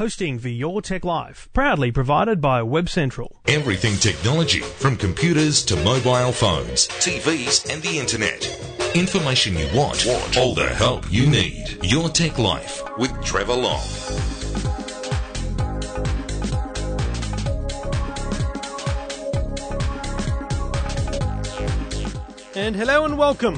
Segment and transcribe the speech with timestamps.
[0.00, 3.42] Hosting for Your Tech Life, proudly provided by Web Central.
[3.46, 8.48] Everything technology, from computers to mobile phones, TVs, and the internet.
[8.96, 10.06] Information you want,
[10.38, 11.78] all the help you need.
[11.82, 13.82] Your Tech Life with Trevor Long.
[22.54, 23.56] And hello and welcome.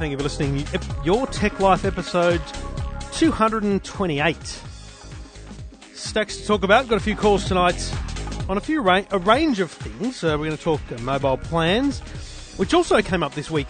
[0.00, 0.66] Thank you for listening.
[1.04, 2.42] Your Tech Life episode
[3.12, 4.60] 228.
[6.04, 6.86] Stacks to talk about.
[6.86, 7.92] Got a few calls tonight
[8.48, 10.22] on a few ra- a range of things.
[10.22, 12.00] Uh, we're going to talk uh, mobile plans,
[12.58, 13.66] which also came up this week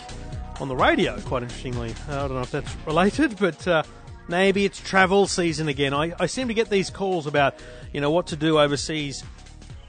[0.60, 1.18] on the radio.
[1.20, 3.82] Quite interestingly, uh, I don't know if that's related, but uh,
[4.28, 5.94] maybe it's travel season again.
[5.94, 7.54] I, I seem to get these calls about
[7.92, 9.22] you know what to do overseas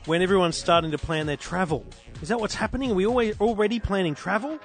[0.06, 1.84] when everyone's starting to plan their travel.
[2.22, 2.92] Is that what's happening?
[2.92, 4.60] Are we always already planning travel?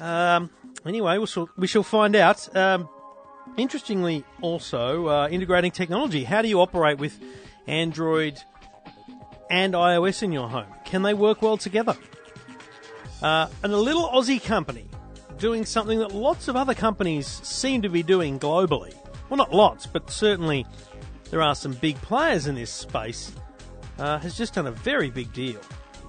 [0.00, 0.50] Um,
[0.84, 2.56] anyway, we shall, we shall find out.
[2.56, 2.88] Um,
[3.56, 6.24] interestingly, also uh, integrating technology.
[6.24, 7.18] How do you operate with
[7.66, 8.40] Android
[9.50, 10.66] and iOS in your home?
[10.84, 11.96] Can they work well together?
[13.22, 14.86] Uh, and a little Aussie company
[15.38, 18.94] doing something that lots of other companies seem to be doing globally.
[19.28, 20.66] Well, not lots, but certainly
[21.30, 23.32] there are some big players in this space.
[23.98, 25.58] Uh, has just done a very big deal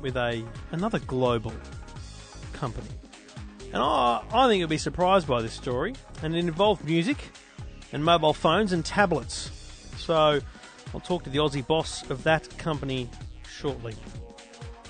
[0.02, 1.54] with a another global
[2.52, 2.90] company.
[3.74, 5.94] And I, I think you'll be surprised by this story.
[6.24, 7.18] And it involved music
[7.94, 9.52] and mobile phones and tablets.
[9.98, 10.40] So
[10.94, 13.10] I'll talk to the Aussie boss of that company
[13.50, 13.96] shortly.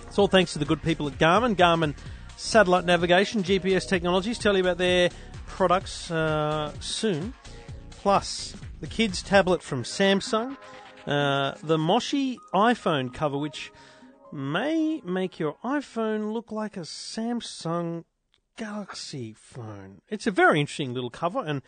[0.04, 1.56] It's all thanks to the good people at Garmin.
[1.56, 1.96] Garmin
[2.38, 4.38] satellite navigation, GPS technologies.
[4.38, 5.10] Tell you about their
[5.46, 7.34] products uh, soon.
[7.90, 10.58] Plus, the kids' tablet from Samsung.
[11.06, 13.72] Uh, the Moshi iPhone cover, which
[14.32, 18.04] may make your iPhone look like a Samsung
[18.58, 20.02] Galaxy phone.
[20.10, 21.62] It's a very interesting little cover, and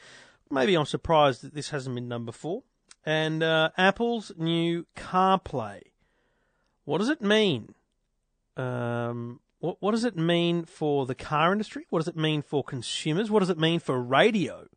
[0.51, 2.63] maybe I'm surprised that this hasn't been done before.
[3.05, 5.81] And uh, Apple's new CarPlay.
[6.83, 7.73] What does it mean?
[8.57, 11.85] Um, what, what does it mean for the car industry?
[11.89, 13.31] What does it mean for consumers?
[13.31, 14.67] What does it mean for radio?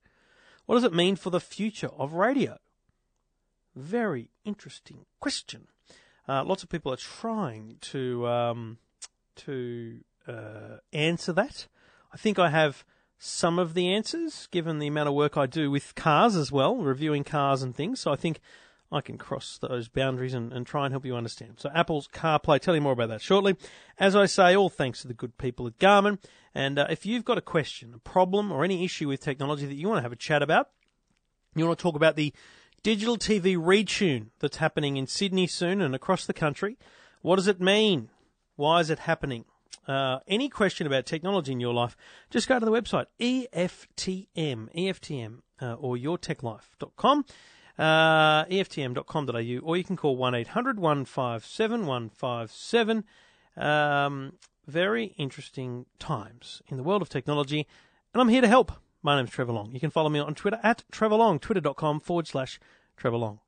[0.67, 2.59] What does it mean for the future of radio?
[3.75, 5.69] Very interesting question.
[6.29, 8.79] Uh, lots of people are trying to um,
[9.37, 11.67] to uh, answer that.
[12.13, 12.85] I think I have
[13.19, 16.77] some of the answers, given the amount of work I do with cars as well,
[16.77, 18.01] reviewing cars and things.
[18.01, 18.41] So I think
[18.91, 21.55] I can cross those boundaries and, and try and help you understand.
[21.59, 23.57] So Apple's CarPlay, tell you more about that shortly.
[23.99, 26.19] As I say, all thanks to the good people at Garmin.
[26.55, 29.75] And uh, if you've got a question, a problem, or any issue with technology that
[29.75, 30.69] you want to have a chat about,
[31.55, 32.35] you want to talk about the
[32.83, 36.77] digital TV retune that's happening in Sydney soon and across the country.
[37.23, 38.11] What does it mean?
[38.57, 39.45] Why is it happening?
[39.87, 41.97] Uh, any question about technology in your life,
[42.31, 47.25] just go to the website EFTM, EFTM, uh, or yourtechlife.com,
[47.79, 53.05] uh, EFTM.com.au, or you can call 1 800 157 157.
[53.57, 54.33] Um,
[54.67, 57.67] very interesting times in the world of technology,
[58.15, 58.73] and I'm here to help.
[59.03, 59.73] My name's Trevor Long.
[59.73, 62.61] You can follow me on Twitter at Trevor Long, twitter.com forward slash
[62.97, 63.41] Trevor Long.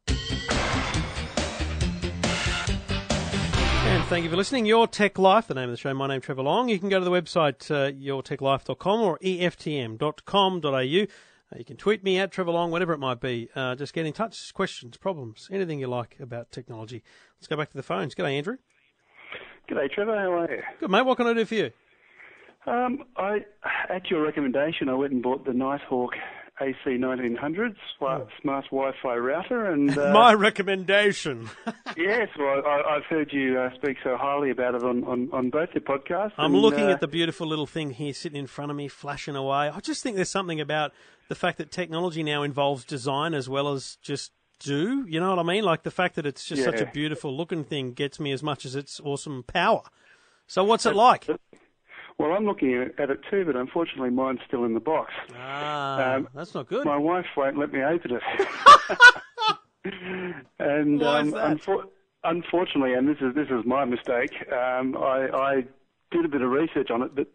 [4.09, 4.67] Thank you for listening.
[4.67, 5.95] Your Tech Life, the name of the show.
[5.95, 6.69] My name's Trevor Long.
[6.69, 10.69] You can go to the website uh, yourtechlife.com or eftm.com.au.
[10.69, 13.49] Uh, you can tweet me at Trevor Long, whatever it might be.
[13.55, 17.03] Uh, just get in touch, questions, problems, anything you like about technology.
[17.39, 18.15] Let's go back to the phones.
[18.15, 18.57] G'day, Andrew.
[19.71, 20.19] G'day, Trevor.
[20.19, 20.63] How are you?
[20.81, 21.03] Good, mate.
[21.03, 21.71] What can I do for you?
[22.67, 23.45] Um, I,
[23.89, 26.13] at your recommendation, I went and bought the Nighthawk
[26.61, 31.51] AC 1900s smart, smart Wi-Fi router, and uh, My recommendation.
[31.97, 35.51] yes, well, I, I've heard you uh, speak so highly about it on, on, on
[35.51, 36.33] both your podcasts.
[36.39, 38.87] I'm and, looking uh, at the beautiful little thing here sitting in front of me,
[38.87, 39.69] flashing away.
[39.69, 40.93] I just think there's something about
[41.29, 45.05] the fact that technology now involves design as well as just do.
[45.09, 45.65] You know what I mean?
[45.65, 48.65] Like the fact that it's just such a beautiful looking thing gets me as much
[48.65, 49.83] as its awesome power.
[50.47, 51.27] So what's it like?
[52.19, 55.13] Well, I'm looking at it too, but unfortunately, mine's still in the box.
[55.37, 56.85] Ah, Um, that's not good.
[56.85, 58.23] My wife won't let me open it.
[60.59, 61.89] and Why um, unfor-
[62.23, 64.33] unfortunately, and this is this is my mistake.
[64.53, 65.65] Um, I, I
[66.11, 67.27] did a bit of research on it, but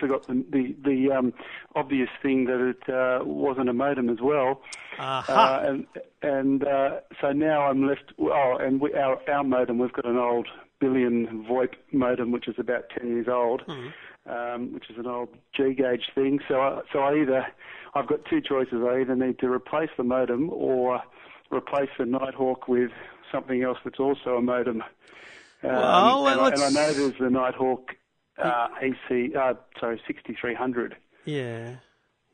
[0.00, 1.32] forgot the the, the um,
[1.76, 4.62] obvious thing that it uh, wasn't a modem as well.
[4.98, 5.32] Aha.
[5.32, 5.86] Uh, and
[6.22, 8.12] and uh, so now I'm left.
[8.18, 10.48] Oh, and we, our our modem, we've got an old
[10.80, 13.62] Billion VoIP modem, which is about ten years old,
[14.26, 16.40] um, which is an old G gauge thing.
[16.48, 17.46] So I, so I either
[17.94, 18.82] I've got two choices.
[18.82, 21.00] I either need to replace the modem or
[21.50, 22.90] replace the Nighthawk with
[23.30, 24.82] something else that's also a modem.
[25.62, 27.90] Um, Well, and, I, and I know there's the Nighthawk
[28.38, 30.96] uh, AC, uh, sorry, 6300.
[31.24, 31.76] yeah.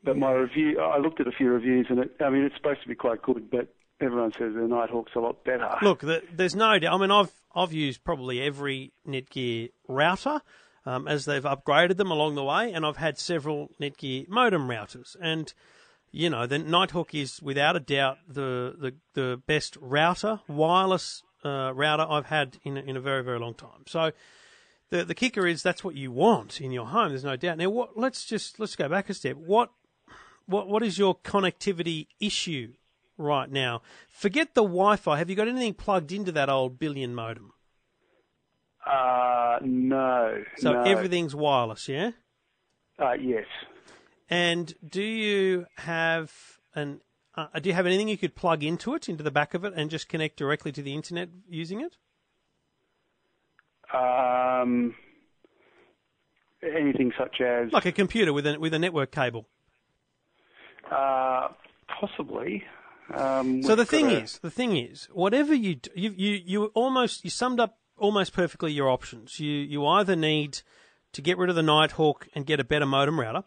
[0.01, 2.81] But my review, I looked at a few reviews, and it, I mean, it's supposed
[2.83, 3.67] to be quite good, but
[3.99, 5.69] everyone says the Nighthawk's a lot better.
[5.81, 6.93] Look, the, there's no doubt.
[6.93, 10.39] I mean, I've I've used probably every Netgear router
[10.85, 15.15] um, as they've upgraded them along the way, and I've had several Netgear modem routers.
[15.21, 15.53] And
[16.11, 21.71] you know, the Nighthawk is without a doubt the the, the best router, wireless uh,
[21.73, 23.85] router I've had in in a very very long time.
[23.87, 24.11] So.
[24.91, 27.09] The, the kicker is that's what you want in your home.
[27.09, 27.59] There's no doubt.
[27.59, 27.95] Now, what?
[27.95, 29.37] Let's just let's go back a step.
[29.37, 29.69] What
[30.47, 32.73] what what is your connectivity issue
[33.15, 33.83] right now?
[34.09, 35.17] Forget the Wi-Fi.
[35.17, 37.53] Have you got anything plugged into that old Billion modem?
[38.91, 40.43] Uh, no.
[40.57, 40.81] So no.
[40.83, 42.11] everything's wireless, yeah.
[42.97, 43.45] Uh, yes.
[44.29, 46.31] And do you have
[46.75, 47.01] an
[47.35, 49.73] uh, do you have anything you could plug into it, into the back of it,
[49.75, 51.97] and just connect directly to the internet using it?
[53.93, 54.93] Um,
[56.61, 59.47] anything such as Like a computer with a with a network cable.
[60.91, 61.49] uh,
[61.99, 62.63] possibly.
[63.13, 66.65] Um, So the thing a- is, the thing is, whatever you do, you you you
[66.75, 69.39] almost you summed up almost perfectly your options.
[69.39, 70.61] You you either need
[71.13, 73.43] to get rid of the Nighthawk and get a better modem router,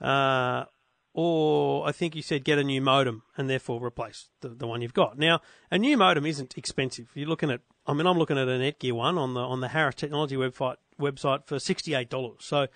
[0.00, 0.64] uh,
[1.12, 4.82] or I think you said get a new modem and therefore replace the, the one
[4.82, 5.18] you've got.
[5.18, 5.40] Now,
[5.70, 7.10] a new modem isn't expensive.
[7.14, 9.68] You're looking at, I mean, I'm looking at a Netgear one on the on the
[9.68, 12.38] Harris Technology website website for sixty eight dollars.
[12.40, 12.68] So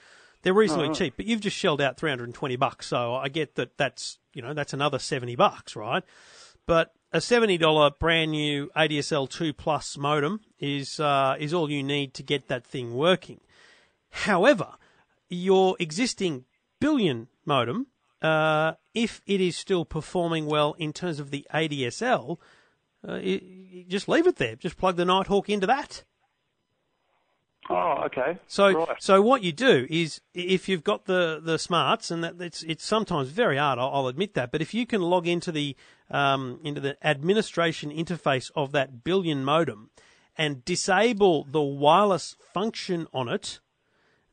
[0.42, 2.86] they're reasonably cheap, but you've just shelled out 320 bucks.
[2.86, 6.04] So I get that that's, you know, that's another 70 bucks, right?
[6.64, 12.12] But a $70 brand new ADSL 2 plus modem is, uh, is all you need
[12.14, 13.40] to get that thing working.
[14.10, 14.74] However,
[15.28, 16.44] your existing
[16.80, 17.86] Billion modem,
[18.22, 22.38] uh, if it is still performing well in terms of the ADSL,
[23.08, 24.56] uh, it, it- just leave it there.
[24.56, 26.02] Just plug the Nighthawk into that.
[27.70, 28.38] Oh, okay.
[28.46, 28.96] So, right.
[28.98, 32.84] so what you do is, if you've got the, the smarts, and that it's it's
[32.84, 34.50] sometimes very hard, I'll, I'll admit that.
[34.50, 35.76] But if you can log into the
[36.10, 39.90] um, into the administration interface of that Billion modem
[40.36, 43.60] and disable the wireless function on it,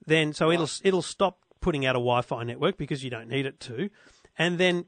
[0.06, 3.60] then so it'll it'll stop putting out a Wi-Fi network because you don't need it
[3.62, 3.89] to,
[4.38, 4.86] and then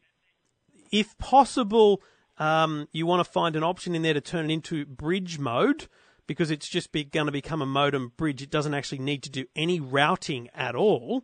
[0.92, 2.02] if possible,
[2.38, 5.88] um, you want to find an option in there to turn it into bridge mode
[6.28, 8.42] because it's just be, going to become a modem bridge.
[8.42, 11.24] It doesn't actually need to do any routing at all,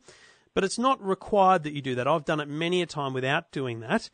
[0.54, 2.08] but it's not required that you do that.
[2.08, 4.10] I've done it many a time without doing that.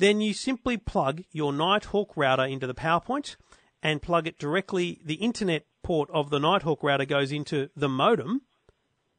[0.00, 3.36] Then you simply plug your Nighthawk router into the PowerPoint
[3.82, 4.98] and plug it directly.
[5.04, 8.40] The internet port of the Nighthawk router goes into the modem,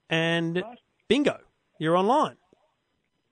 [0.10, 0.64] and
[1.08, 1.38] bingo,
[1.80, 2.38] you're online.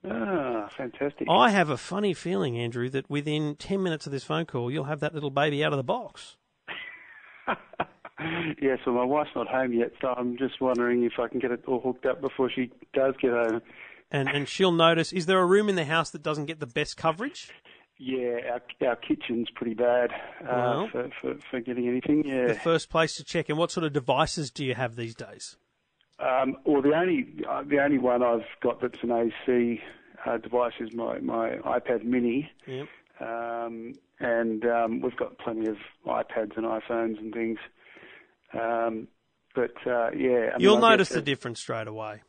[0.08, 1.26] Ah, fantastic.
[1.28, 4.84] I have a funny feeling, Andrew, that within 10 minutes of this phone call, you'll
[4.84, 6.36] have that little baby out of the box.
[8.60, 11.52] Yes, well, my wife's not home yet, so I'm just wondering if I can get
[11.52, 13.62] it all hooked up before she does get home.
[14.10, 16.66] And, and she'll notice is there a room in the house that doesn't get the
[16.66, 17.48] best coverage?
[17.98, 18.38] Yeah,
[18.82, 20.10] our, our kitchen's pretty bad
[20.42, 20.88] uh, Well.
[20.90, 22.24] for, for, for getting anything.
[22.26, 23.48] Yeah, The first place to check.
[23.50, 25.56] And what sort of devices do you have these days?
[26.18, 29.80] Um, well, the only uh, the only one I've got that's an AC
[30.26, 32.88] uh, device is my, my iPad Mini, Yep.
[33.20, 35.76] um, and um, we've got plenty of
[36.06, 37.58] iPads and iPhones and things.
[38.52, 39.08] Um,
[39.54, 42.20] but uh, yeah, I mean, You'll I notice the difference straight away.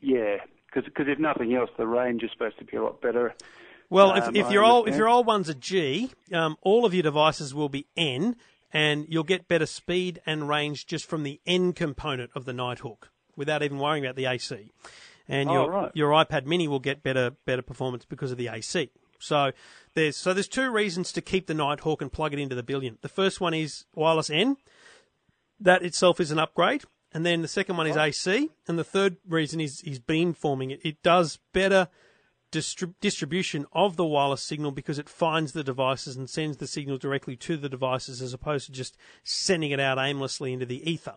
[0.00, 0.36] Yeah,
[0.84, 3.34] because if nothing else, the range is supposed to be a lot better.
[3.88, 4.98] Well, if, Um, if I your old if understand.
[4.98, 8.36] your old one's a G, um, all of your devices will be N,
[8.72, 13.10] and you'll get better speed and range just from the N component of the Nighthawk,
[13.36, 14.72] without even worrying about the AC.
[15.28, 15.90] And Oh, your right.
[15.94, 18.90] your iPad Mini will get better better performance because of the AC.
[19.18, 19.52] So
[19.94, 22.98] there's so there's two reasons to keep the Nighthawk and plug it into the Billion.
[23.02, 24.56] The first one is wireless N.
[25.58, 26.84] That itself is an upgrade.
[27.16, 28.50] And then the second one is AC.
[28.68, 30.70] And the third reason is, is beamforming.
[30.70, 31.88] It, it does better
[32.52, 36.98] distrib- distribution of the wireless signal because it finds the devices and sends the signal
[36.98, 41.14] directly to the devices as opposed to just sending it out aimlessly into the ether.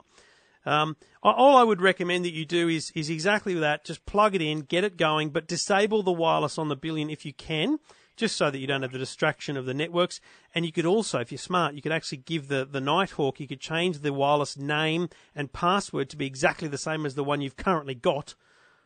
[0.65, 3.83] Um, all I would recommend that you do is is exactly that.
[3.83, 7.25] Just plug it in, get it going, but disable the wireless on the Billion if
[7.25, 7.79] you can,
[8.19, 10.21] just so that you don't have the distraction of the networks.
[10.53, 13.39] And you could also, if you're smart, you could actually give the the Nighthawk.
[13.39, 17.23] You could change the wireless name and password to be exactly the same as the
[17.23, 18.35] one you've currently got,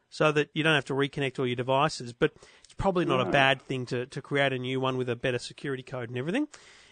[0.10, 2.14] so that you don't have to reconnect all your devices.
[2.14, 5.16] But it's probably not a bad thing to to create a new one with a
[5.16, 6.48] better security code and everything.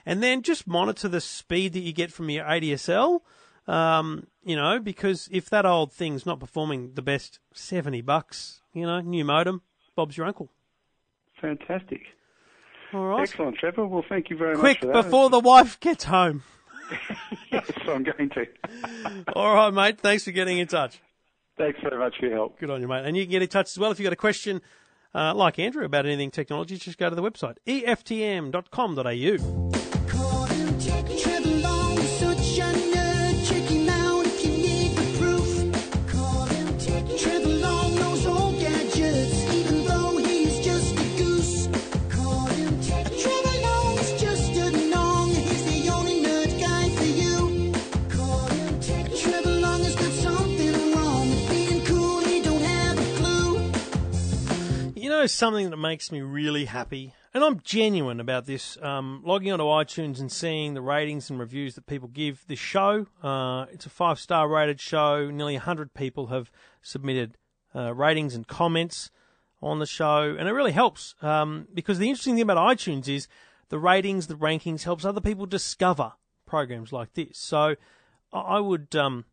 [0.06, 3.22] And then just monitor the speed that you get from your ADSL.
[3.68, 8.88] Um, you know, because if that old thing's not performing the best, seventy bucks, you
[8.88, 9.62] know, new modem,
[9.96, 10.50] Bob's your uncle.
[11.40, 12.02] Fantastic.
[12.94, 13.22] All right.
[13.22, 13.86] Excellent, Trevor.
[13.86, 15.04] Well, thank you very Quick much that.
[15.04, 16.44] before the wife gets home.
[17.52, 18.46] yes, I'm going to.
[19.34, 20.00] All right, mate.
[20.00, 21.00] Thanks for getting in touch.
[21.58, 22.60] Thanks very much for your help.
[22.60, 23.06] Good on you, mate.
[23.06, 24.62] And you can get in touch as well if you've got a question
[25.14, 29.81] uh, like Andrew, about anything technology, just go to the website, eftm.com.au.
[55.22, 58.76] know something that makes me really happy, and I'm genuine about this.
[58.82, 63.06] Um, logging onto iTunes and seeing the ratings and reviews that people give this show.
[63.22, 65.30] Uh, it's a five star rated show.
[65.30, 66.50] Nearly hundred people have
[66.82, 67.38] submitted
[67.76, 69.12] uh, ratings and comments
[69.62, 73.28] on the show, and it really helps um, because the interesting thing about iTunes is
[73.70, 76.14] the ratings, the rankings helps other people discover
[76.48, 77.38] programs like this.
[77.38, 77.76] So
[78.34, 79.26] I would um,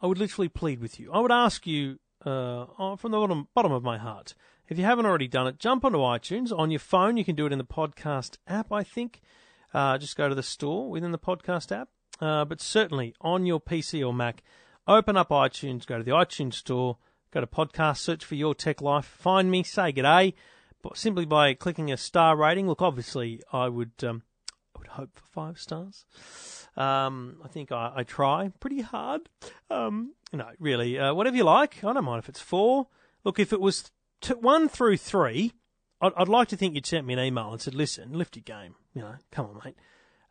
[0.00, 1.12] I would literally plead with you.
[1.12, 4.34] I would ask you uh, oh, from the bottom, bottom of my heart,
[4.68, 7.16] if you haven't already done it, jump onto iTunes on your phone.
[7.16, 9.20] You can do it in the podcast app, I think.
[9.74, 11.88] Uh, just go to the store within the podcast app.
[12.20, 14.42] Uh, but certainly on your PC or Mac,
[14.86, 16.98] open up iTunes, go to the iTunes store,
[17.32, 20.34] go to podcast, search for Your Tech Life, find me, say g'day,
[20.82, 22.68] but simply by clicking a star rating.
[22.68, 24.22] Look, obviously, I would um,
[24.74, 26.04] I would hope for five stars.
[26.76, 29.22] Um, I think I, I try pretty hard.
[29.70, 31.82] Um, no, really, uh, whatever you like.
[31.82, 32.88] I don't mind if it's four.
[33.24, 33.90] Look, if it was
[34.30, 35.52] one through three,
[36.00, 38.42] I'd, I'd like to think you'd sent me an email and said, "Listen, lift your
[38.42, 38.74] game.
[38.94, 39.76] You know, come on, mate."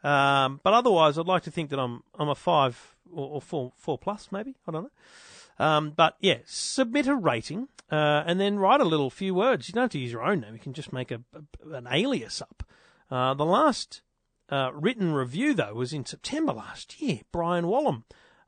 [0.04, 3.74] Um, but otherwise, I'd like to think that I'm I'm a five or, or four
[3.78, 4.56] four plus, maybe.
[4.68, 5.66] I don't know.
[5.66, 9.68] Um, but yeah, submit a rating uh, and then write a little few words.
[9.68, 10.54] You don't have to use your own name.
[10.54, 12.64] You can just make a, a an alias up.
[13.10, 14.02] Uh, the last
[14.50, 17.22] uh, written review though was in September last year.
[17.32, 18.04] Brian Wallum.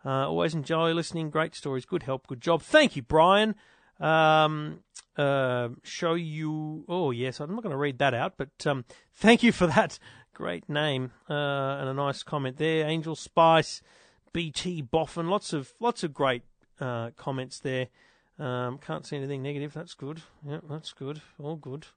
[0.05, 1.29] Uh, always enjoy listening.
[1.29, 1.85] Great stories.
[1.85, 2.27] Good help.
[2.27, 2.62] Good job.
[2.62, 3.55] Thank you, Brian.
[4.03, 4.79] Um,
[5.17, 6.86] uh, show you.
[6.89, 9.98] Oh yes, I'm not going to read that out, but um, thank you for that
[10.33, 12.86] great name uh, and a nice comment there.
[12.88, 13.81] Angel Spice,
[14.33, 15.29] BT Boffin.
[15.29, 16.43] Lots of lots of great
[16.79, 17.88] uh, comments there.
[18.39, 19.74] Um, can't see anything negative.
[19.74, 20.22] That's good.
[20.45, 21.22] Yeah, that's good.
[21.39, 21.88] All good.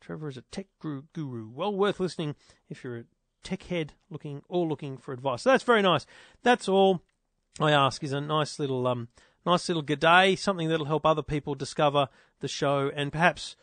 [0.00, 1.48] Trevor is a tech guru.
[1.50, 2.34] Well worth listening
[2.68, 3.04] if you're a
[3.42, 5.42] tech head looking or looking for advice.
[5.42, 6.04] So that's very nice.
[6.42, 7.02] That's all
[7.58, 9.08] I ask is a nice little um
[9.46, 12.08] nice little g'day, something that'll help other people discover
[12.40, 13.56] the show and perhaps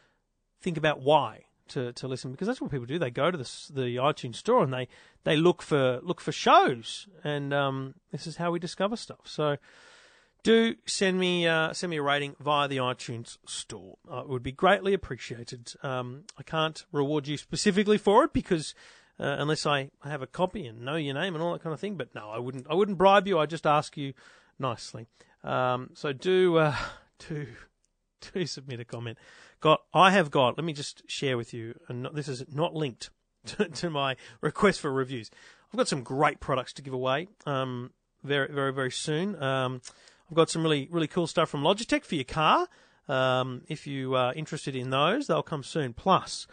[0.62, 3.00] think about why to, to listen because that's what people do.
[3.00, 4.88] They go to the the iTunes store and they,
[5.24, 9.22] they look for look for shows and um, this is how we discover stuff.
[9.26, 9.58] So
[10.44, 13.98] do send me uh, send me a rating via the iTunes store.
[14.12, 15.74] Uh, it would be greatly appreciated.
[15.84, 18.74] Um, I can't reward you specifically for it because
[19.20, 21.80] uh, unless I have a copy and know your name and all that kind of
[21.80, 21.96] thing.
[21.96, 22.68] But no, I wouldn't.
[22.70, 23.38] I wouldn't bribe you.
[23.38, 24.14] I just ask you
[24.58, 25.08] nicely.
[25.43, 26.75] Um, so do uh,
[27.29, 27.48] do
[28.33, 29.17] do submit a comment.
[29.60, 30.57] Got I have got.
[30.57, 33.10] Let me just share with you, and not, this is not linked
[33.45, 35.29] to, to my request for reviews.
[35.71, 37.27] I've got some great products to give away.
[37.45, 37.91] Um,
[38.24, 39.41] very very very soon.
[39.41, 39.81] Um,
[40.29, 42.67] I've got some really really cool stuff from Logitech for your car.
[43.07, 45.93] Um, if you are interested in those, they'll come soon.
[45.93, 46.48] Plus,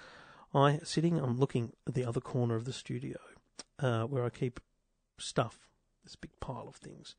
[0.55, 1.19] I sitting.
[1.19, 3.19] I'm looking at the other corner of the studio
[3.79, 4.61] uh, where I keep
[5.19, 5.69] stuff.
[6.05, 7.17] This big pile of things.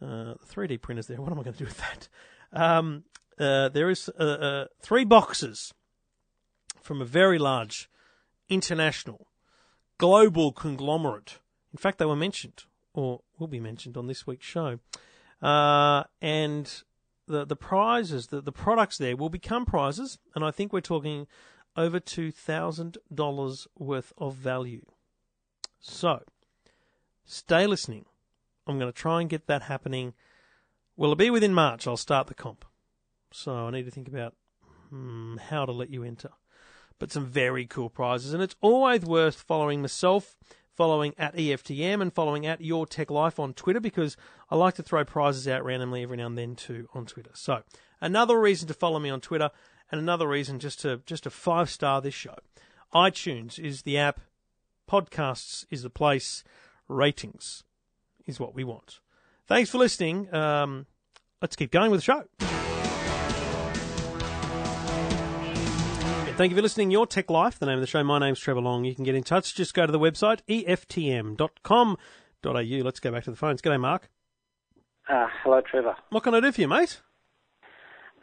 [0.00, 1.20] Uh, 3D printers there.
[1.20, 2.08] What am I going to do with that?
[2.52, 3.04] Um,
[3.38, 5.74] uh, there is uh, uh, three boxes
[6.80, 7.90] from a very large
[8.48, 9.26] international
[9.98, 11.40] global conglomerate.
[11.72, 12.64] In fact, they were mentioned
[12.94, 14.78] or will be mentioned on this week's show.
[15.42, 16.82] Uh, and
[17.26, 21.26] the the prizes, the, the products there will become prizes, and I think we're talking
[21.76, 24.84] over two thousand dollars worth of value.
[25.80, 26.22] So,
[27.24, 28.06] stay listening.
[28.68, 30.12] I'm going to try and get that happening.
[30.96, 31.86] Will it be within March?
[31.86, 32.64] I'll start the comp.
[33.32, 34.34] So I need to think about
[34.90, 36.30] hmm, how to let you enter.
[36.98, 40.36] But some very cool prizes, and it's always worth following myself,
[40.74, 44.16] following at EFTM, and following at Your Tech Life on Twitter because
[44.50, 47.30] I like to throw prizes out randomly every now and then too on Twitter.
[47.34, 47.62] So
[48.00, 49.50] another reason to follow me on Twitter,
[49.92, 52.34] and another reason just to just to five star this show.
[52.92, 54.18] iTunes is the app,
[54.90, 56.42] podcasts is the place,
[56.88, 57.62] ratings
[58.28, 59.00] is what we want.
[59.46, 60.32] Thanks for listening.
[60.32, 60.86] Um,
[61.42, 62.24] let's keep going with the show.
[66.36, 66.92] Thank you for listening.
[66.92, 68.04] Your Tech Life, the name of the show.
[68.04, 68.84] My name's Trevor Long.
[68.84, 69.56] You can get in touch.
[69.56, 71.96] Just go to the website, eftm.com.au.
[72.84, 73.60] Let's go back to the phones.
[73.60, 74.08] G'day, Mark.
[75.08, 75.96] Uh, hello, Trevor.
[76.10, 77.00] What can I do for you, mate?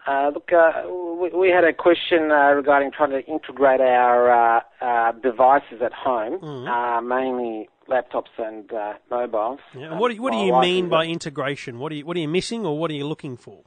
[0.07, 4.61] Uh, look, uh, we, we had a question uh, regarding trying to integrate our uh,
[4.79, 9.59] uh, devices at home, uh, mainly laptops and uh, mobiles.
[9.75, 9.91] Yeah.
[9.91, 11.79] and what do you, what do you mean by integration?
[11.79, 13.63] What are you what are you missing, or what are you looking for?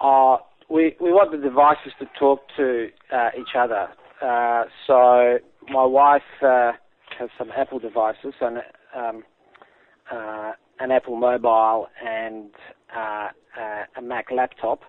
[0.00, 0.38] Uh,
[0.68, 3.88] we we want the devices to talk to uh, each other.
[4.22, 5.38] Uh, so
[5.68, 6.72] my wife uh,
[7.18, 8.58] has some Apple devices and
[8.94, 9.24] um,
[10.10, 12.50] uh, an Apple mobile and
[12.96, 14.82] uh, uh, a Mac laptop.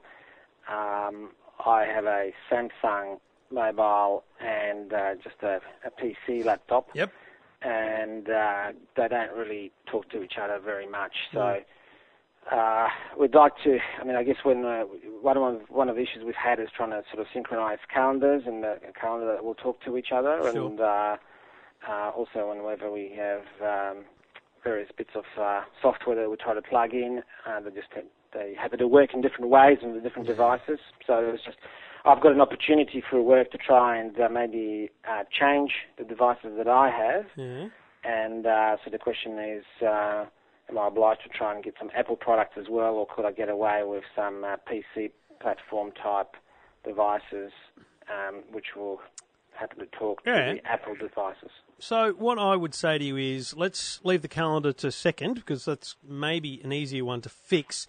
[0.72, 1.32] Um,
[1.66, 3.20] I have a Samsung
[3.52, 6.90] mobile and uh, just a, a PC laptop.
[6.94, 7.12] Yep.
[7.62, 11.14] And uh, they don't really talk to each other very much.
[11.34, 11.40] So
[12.50, 12.88] uh,
[13.20, 13.78] we'd like to.
[14.00, 14.84] I mean, I guess when uh,
[15.22, 18.44] one of one of the issues we've had is trying to sort of synchronize calendars
[18.48, 20.68] and the a calendar that will talk to each other, Sure.
[20.68, 21.18] and uh,
[21.88, 24.06] uh, also whenever we have um,
[24.64, 27.90] various bits of uh, software that we try to plug in, uh, they just
[28.34, 30.80] they happen to work in different ways on the different devices.
[31.06, 31.58] So it's just
[32.06, 36.52] I've got an opportunity for work to try and uh, maybe uh, change the devices
[36.58, 37.26] that I have.
[37.36, 37.68] Yeah.
[38.04, 40.26] And uh, so the question is, uh,
[40.70, 43.32] am I obliged to try and get some Apple products as well, or could I
[43.32, 46.36] get away with some uh, PC platform type
[46.84, 47.52] devices,
[48.10, 49.00] um, which will
[49.54, 50.48] happen to talk Yeah.
[50.48, 51.52] to the Apple devices?
[51.82, 55.66] So what I would say to you is let's leave the calendar to second because
[55.66, 57.88] that's maybe an easier one to fix.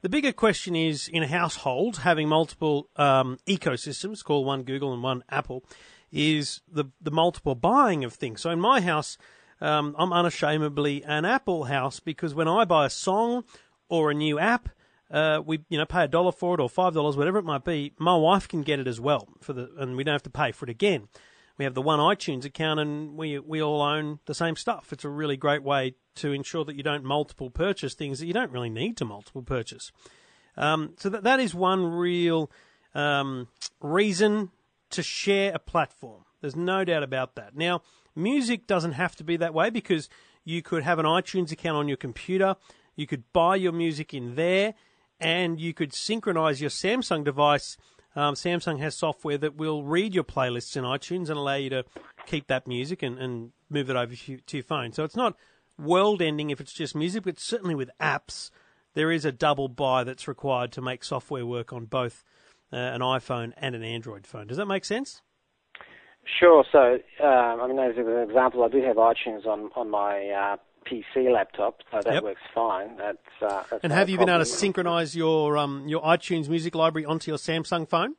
[0.00, 5.02] The bigger question is in a household having multiple um, ecosystems, call one Google and
[5.02, 5.62] one Apple,
[6.10, 8.40] is the the multiple buying of things.
[8.40, 9.18] So in my house,
[9.60, 13.44] um, I'm unashamedly an Apple house because when I buy a song
[13.90, 14.70] or a new app,
[15.10, 17.64] uh, we you know pay a dollar for it or five dollars, whatever it might
[17.64, 17.92] be.
[17.98, 20.50] My wife can get it as well for the, and we don't have to pay
[20.50, 21.08] for it again.
[21.58, 24.92] We have the one iTunes account, and we we all own the same stuff.
[24.92, 28.32] It's a really great way to ensure that you don't multiple purchase things that you
[28.32, 29.92] don't really need to multiple purchase.
[30.56, 32.50] Um, so that that is one real
[32.94, 33.48] um,
[33.80, 34.50] reason
[34.90, 36.24] to share a platform.
[36.40, 37.56] There's no doubt about that.
[37.56, 37.82] Now,
[38.14, 40.08] music doesn't have to be that way because
[40.44, 42.56] you could have an iTunes account on your computer,
[42.96, 44.74] you could buy your music in there,
[45.18, 47.76] and you could synchronize your Samsung device.
[48.16, 51.84] Um, Samsung has software that will read your playlists in iTunes and allow you to
[52.26, 54.92] keep that music and, and move it over to your phone.
[54.92, 55.36] So it's not
[55.78, 58.50] world ending if it's just music, but certainly with apps,
[58.94, 62.24] there is a double buy that's required to make software work on both
[62.72, 64.46] uh, an iPhone and an Android phone.
[64.46, 65.22] Does that make sense?
[66.40, 66.64] Sure.
[66.72, 70.56] So, um, I mean, as an example, I do have iTunes on on my uh,
[70.84, 72.22] PC laptop, so that Yep.
[72.22, 72.96] works fine.
[72.96, 76.74] That's, uh, that's And have you been able to synchronize your um, your iTunes music
[76.74, 78.16] library onto your Samsung phone?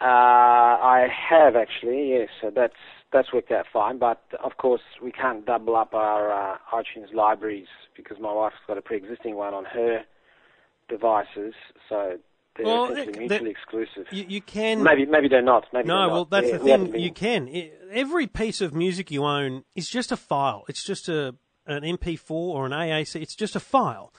[0.00, 2.28] Uh, I have actually, yes.
[2.40, 2.74] So that's
[3.12, 3.98] that's worked out fine.
[3.98, 8.76] But of course, we can't double up our uh, iTunes libraries because my wife's got
[8.76, 10.02] a pre-existing one on her
[10.88, 11.54] devices,
[11.88, 12.18] so
[12.56, 14.06] they're Well, essentially mutually exclusive.
[14.12, 14.82] You, you can.
[14.82, 15.66] maybe maybe they're not.
[15.72, 16.30] Maybe No, well, not.
[16.30, 16.90] that's the thing.
[16.90, 17.48] been- You can.
[17.90, 20.64] Every piece of music you own is just a file.
[20.68, 21.34] It's just a
[21.66, 23.20] an MP4 or an AAC.
[23.20, 24.12] It's just a file.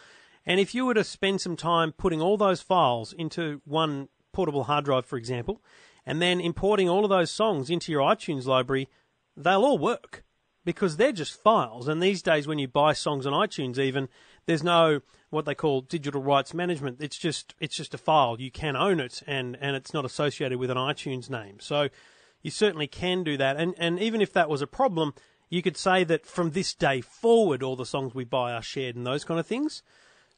[0.45, 4.65] And if you were to spend some time putting all those files into one portable
[4.65, 5.61] hard drive, for example,
[6.05, 8.87] and then importing all of those songs into your iTunes library,
[9.35, 10.23] they'll all work
[10.65, 11.87] because they're just files.
[11.87, 14.09] And these days, when you buy songs on iTunes, even
[14.47, 17.01] there's no what they call digital rights management.
[17.01, 18.37] It's just it's just a file.
[18.39, 21.59] You can own it, and and it's not associated with an iTunes name.
[21.59, 21.89] So
[22.41, 23.57] you certainly can do that.
[23.57, 25.13] And and even if that was a problem,
[25.49, 28.95] you could say that from this day forward, all the songs we buy are shared
[28.95, 29.83] and those kind of things.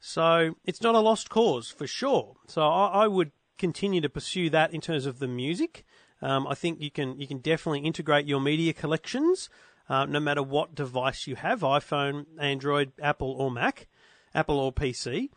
[0.00, 2.36] So it's not a lost cause for sure.
[2.46, 5.84] So I, I would continue to pursue that in terms of the music.
[6.22, 9.48] Um, I think you can you can definitely integrate your media collections,
[9.88, 13.86] uh, no matter what device you have: iPhone, Android, Apple, or Mac,
[14.34, 15.28] Apple or PC.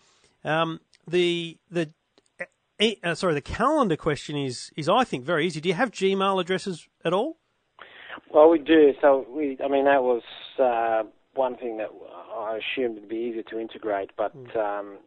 [0.43, 1.91] Um, the the
[2.79, 5.61] eh, uh, sorry, the calendar question is is I think very easy.
[5.61, 7.37] Do you have Gmail addresses at all?
[8.33, 8.93] Well, we do.
[9.01, 10.23] So we, I mean, that was
[10.59, 11.03] uh,
[11.35, 11.89] one thing that
[12.35, 14.11] I assumed would be easier to integrate.
[14.17, 14.97] But um,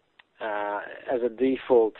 [0.40, 0.80] uh,
[1.12, 1.94] as a default,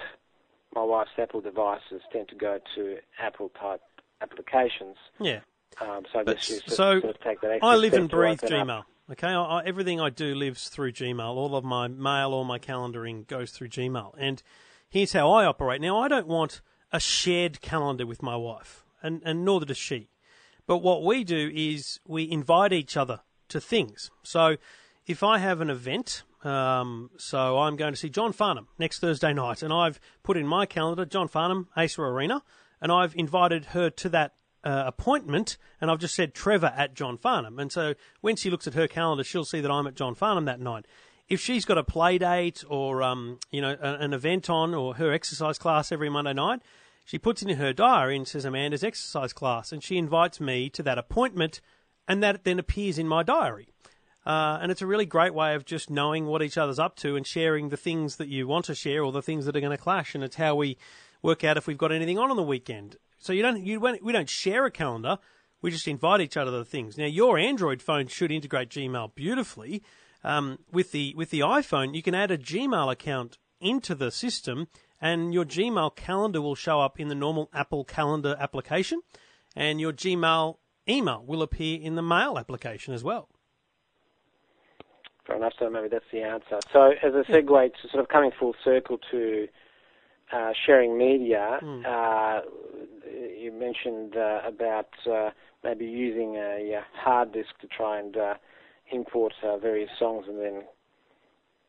[0.75, 3.81] my wife's Apple devices tend to go to Apple type
[4.20, 4.96] applications.
[5.20, 5.40] Yeah.
[5.81, 7.94] Um, so I But guess you sort, so sort of take that extra I live
[7.94, 8.79] and breathe Gmail.
[8.81, 8.87] up.
[9.11, 11.37] Okay, I, I, everything I do lives through Gmail.
[11.37, 14.14] All of my mail, all my calendaring goes through Gmail.
[14.19, 14.42] And
[14.88, 15.81] here's how I operate.
[15.81, 16.61] Now, I don't want
[16.92, 20.11] a shared calendar with my wife, and, and nor does she.
[20.66, 24.11] But what we do is we invite each other to things.
[24.25, 24.57] So
[25.07, 29.33] if I have an event, um, so I'm going to see John Farnham next Thursday
[29.33, 32.42] night, and I've put in my calendar John Farnham, Acer Arena,
[32.81, 34.35] and I've invited her to that
[34.66, 37.61] uh, appointment, and I've just said Trevor at John Farnham.
[37.61, 40.44] And so when she looks at her calendar, she'll see that I'm at John Farnham
[40.46, 40.87] that night.
[41.29, 44.94] If she's got a play date or um, you know a, an event on or
[44.96, 46.62] her exercise class every Monday night,
[47.05, 50.68] she puts it in her diary and says Amanda's exercise class, and she invites me
[50.70, 51.61] to that appointment,
[52.09, 53.68] and that then appears in my diary.
[54.24, 57.14] Uh, and it's a really great way of just knowing what each other's up to
[57.14, 59.76] and sharing the things that you want to share or the things that are going
[59.76, 60.16] to clash.
[60.16, 60.76] And it's how we
[61.22, 62.96] work out if we've got anything on on the weekend.
[63.18, 65.18] So you don't, you we don't share a calendar.
[65.62, 66.98] We just invite each other to things.
[66.98, 69.83] Now your Android phone should integrate Gmail beautifully.
[70.22, 74.68] Um, with the with the iPhone, you can add a Gmail account into the system,
[75.00, 79.02] and your Gmail calendar will show up in the normal Apple Calendar application,
[79.55, 80.57] and your Gmail
[80.88, 83.29] email will appear in the Mail application as well.
[85.26, 85.55] Fair enough.
[85.59, 86.61] So maybe that's the answer.
[86.72, 89.48] So as a segue to sort of coming full circle to
[90.33, 92.41] uh, sharing media, uh,
[93.39, 95.31] you mentioned uh, about uh,
[95.62, 98.35] maybe using a, uh hard disk to try and uh,
[98.91, 100.62] import uh, various songs and then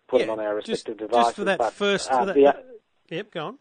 [0.08, 1.34] put them on our just- respective just devices.
[1.36, 2.64] for that but, first- uh, for that- the, that-
[3.10, 3.58] Yep, go on.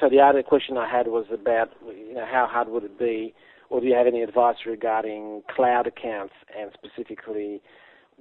[0.00, 3.32] so the other question I had was about, you know, how hard would it be,
[3.70, 7.62] or do you have any advice regarding cloud accounts and specifically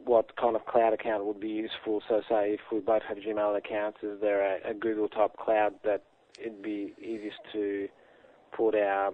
[0.05, 2.01] what kind of cloud account would be useful?
[2.07, 5.73] So, say if we both have Gmail accounts, is there a, a Google type cloud
[5.83, 6.03] that
[6.39, 7.87] it'd be easiest to
[8.55, 9.11] put our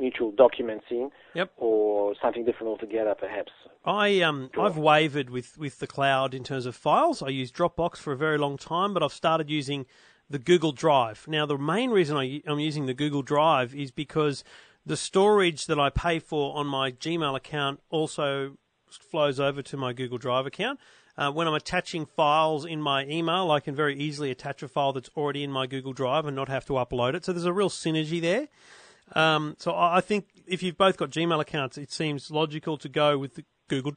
[0.00, 1.52] mutual documents in, Yep.
[1.56, 3.52] or something different altogether, perhaps?
[3.84, 7.22] I um I've wavered with with the cloud in terms of files.
[7.22, 9.86] I used Dropbox for a very long time, but I've started using
[10.30, 11.26] the Google Drive.
[11.28, 14.44] Now the main reason I, I'm using the Google Drive is because
[14.86, 18.56] the storage that I pay for on my Gmail account also
[18.98, 20.78] flows over to my Google Drive account.
[21.16, 24.92] Uh, when I'm attaching files in my email, I can very easily attach a file
[24.92, 27.24] that's already in my Google Drive and not have to upload it.
[27.24, 28.48] So there's a real synergy there.
[29.14, 33.18] Um, so I think if you've both got Gmail accounts, it seems logical to go
[33.18, 33.92] with the Google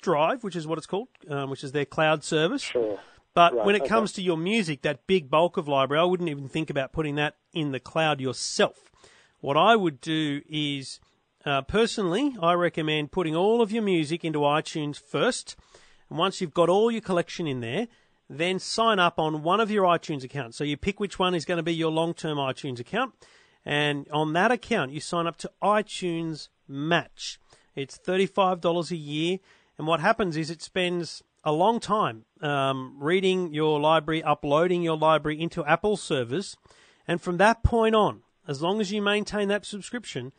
[0.00, 2.62] Drive, which is what it's called, um, which is their cloud service.
[2.62, 2.98] Sure.
[3.34, 3.88] But Right, when it okay.
[3.88, 7.16] comes to your music, that big bulk of library, I wouldn't even think about putting
[7.16, 8.90] that in the cloud yourself.
[9.40, 11.00] What I would do is,
[11.44, 15.56] uh, personally, I recommend putting all of your music into iTunes first.
[16.08, 17.88] And once you've got all your collection in there,
[18.28, 20.56] then sign up on one of your iTunes accounts.
[20.56, 23.14] So you pick which one is going to be your long term iTunes account.
[23.64, 27.40] And on that account, you sign up to iTunes Match.
[27.74, 29.38] It's $35 a year.
[29.76, 34.96] And what happens is it spends a long time um, reading your library, uploading your
[34.96, 36.56] library into Apple servers.
[37.08, 40.32] And from that point on, as long as you maintain that subscription,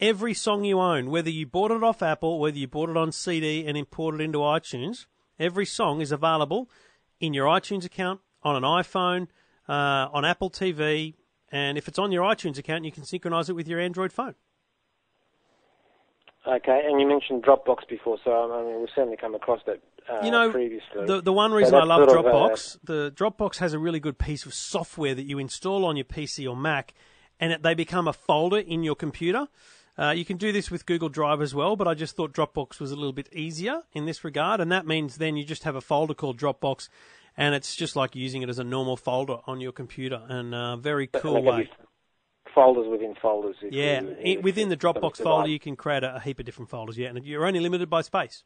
[0.00, 3.12] every song you own, whether you bought it off Apple, whether you bought it on
[3.12, 5.06] CD and imported it into iTunes,
[5.38, 6.70] every song is available
[7.20, 9.28] in your iTunes account, on an iPhone,
[9.68, 11.14] uh, on Apple TV,
[11.50, 14.34] and if it's on your iTunes account, you can synchronize it with your Android phone.
[16.46, 20.24] Okay, and you mentioned Dropbox before, so I mean, we've certainly come across that uh,
[20.24, 21.04] you know, previously.
[21.04, 23.98] the the one So reason I love of, uh, Dropbox, the Dropbox has a really
[23.98, 26.94] good piece of software that you install on your PC or Mac,
[27.40, 29.48] and it, they become a folder in your computer.
[29.98, 32.78] Uh, you can do this with Google Drive as well, but I just thought Dropbox
[32.78, 35.74] was a little bit easier in this regard, and that means then you just have
[35.74, 36.88] a folder called Dropbox,
[37.36, 40.76] and it's just like using it as a normal folder on your computer, and uh,
[40.76, 41.70] very cool way.
[42.54, 43.56] Folders within folders.
[43.62, 46.68] if Yeah, you- within the Dropbox folder, you can create a, a heap of different
[46.70, 46.98] folders.
[46.98, 48.44] Yeah, and you're only limited by space,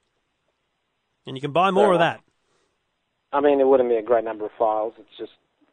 [1.26, 2.20] and you can buy more of that.
[3.32, 4.94] I mean, it wouldn't be a great number of files.
[4.98, 5.32] It's just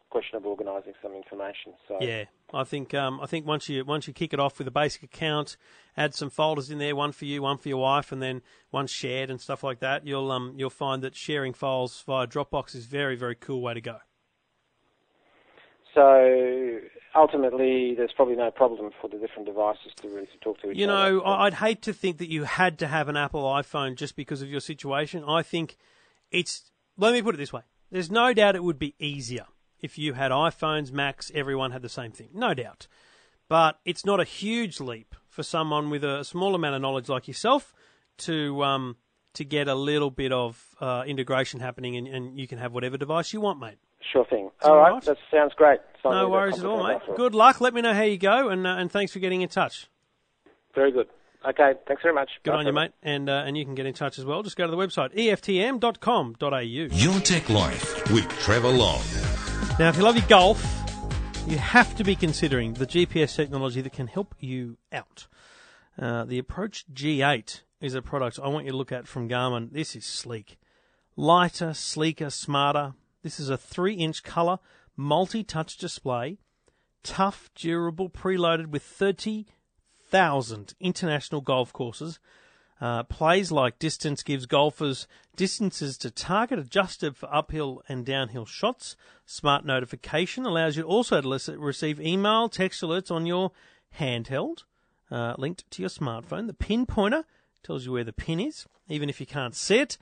[0.10, 1.74] question of organising some information.
[1.88, 4.68] So Yeah, I think um, I think once you once you kick it off with
[4.68, 5.58] a basic account,
[5.96, 8.88] add some folders in there, one for you, one for your wife, and then one
[8.88, 10.08] shared and stuff like that.
[10.08, 13.74] You'll um you'll find that sharing files via Dropbox is a very very cool way
[13.74, 13.98] to go.
[15.94, 16.80] So
[17.16, 20.76] ultimately, there's probably no problem for the different devices to really to talk to each
[20.76, 20.80] other.
[20.80, 24.16] You know, I'd hate to think that you had to have an Apple iPhone just
[24.16, 25.24] because of your situation.
[25.28, 25.76] I think
[26.32, 26.72] it's.
[27.00, 29.46] Let me put it this way: there's no doubt it would be easier
[29.80, 32.30] if you had iPhones, Macs, everyone had the same thing.
[32.34, 32.88] No doubt,
[33.48, 37.28] but it's not a huge leap for someone with a small amount of knowledge like
[37.28, 37.74] yourself
[38.20, 38.98] to um,
[39.34, 42.98] to get a little bit of uh, integration happening, and, and you can have whatever
[42.98, 43.78] device you want, mate.
[44.12, 44.50] Sure thing.
[44.62, 45.04] all All right, right.
[45.04, 45.80] that sounds great.
[45.94, 47.02] It's No worries at all, mate.
[47.16, 47.62] Good luck.
[47.62, 49.88] Let me know how you go, and uh, and thanks for getting in touch.
[50.74, 51.08] Very good.
[51.48, 52.30] Okay, thanks very much.
[52.44, 52.92] Good Bye on you, for mate.
[53.04, 54.44] And uh, and you can get in touch as well.
[54.44, 56.60] Just go to the website eftm.com.au.
[56.60, 59.02] Your Tech Life with Trevor Long.
[59.80, 60.60] Now, if you love your golf,
[61.46, 65.28] you have to be considering the GPS technology that can help you out.
[66.00, 69.72] Uh, the Approach G8 is a product I want you to look at from Garmin.
[69.72, 70.58] This is sleek,
[71.16, 72.96] lighter, sleeker, smarter.
[73.22, 74.58] This is a three-inch color
[74.96, 76.40] multi-touch display,
[77.04, 82.18] tough, durable, preloaded with 30,000 international golf courses.
[82.80, 88.96] Uh, plays like distance gives golfers distances to target adjusted for uphill and downhill shots.
[89.26, 93.52] Smart notification allows you also to receive email, text alerts on your
[94.00, 94.64] handheld,
[95.10, 96.48] uh, linked to your smartphone.
[96.48, 97.24] The pin pointer
[97.64, 99.98] tells you where the pin is, even if you can't see it,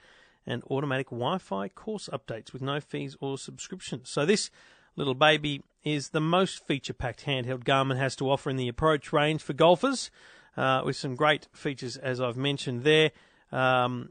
[0.46, 4.10] and automatic Wi-Fi course updates with no fees or subscriptions.
[4.10, 4.50] So this
[4.96, 9.42] little baby is the most feature-packed handheld Garmin has to offer in the approach range
[9.42, 10.10] for golfers,
[10.58, 13.12] uh, with some great features as I've mentioned there.
[13.52, 14.10] Um,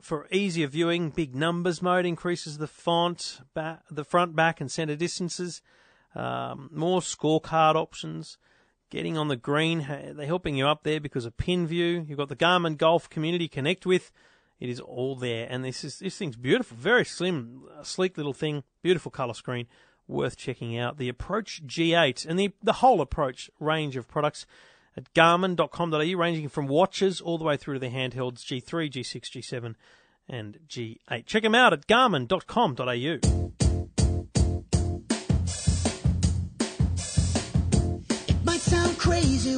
[0.00, 4.96] for easier viewing, big numbers mode increases the font, ba- the front, back, and center
[4.96, 5.62] distances.
[6.14, 8.36] Um, more scorecard options.
[8.90, 12.04] Getting on the green, they're helping you up there because of pin view.
[12.06, 14.12] You've got the Garmin Golf Community Connect with.
[14.60, 18.62] It is all there, and this is this thing's beautiful, very slim, sleek little thing,
[18.82, 19.66] beautiful color screen,
[20.06, 20.98] worth checking out.
[20.98, 24.46] The Approach G8 and the the whole Approach range of products
[24.96, 29.74] at garmin.com.au, ranging from watches all the way through to the handhelds G3, G6, G7,
[30.28, 31.26] and G8.
[31.26, 33.18] Check them out at garmin.com.au.
[38.28, 39.56] It might sound crazy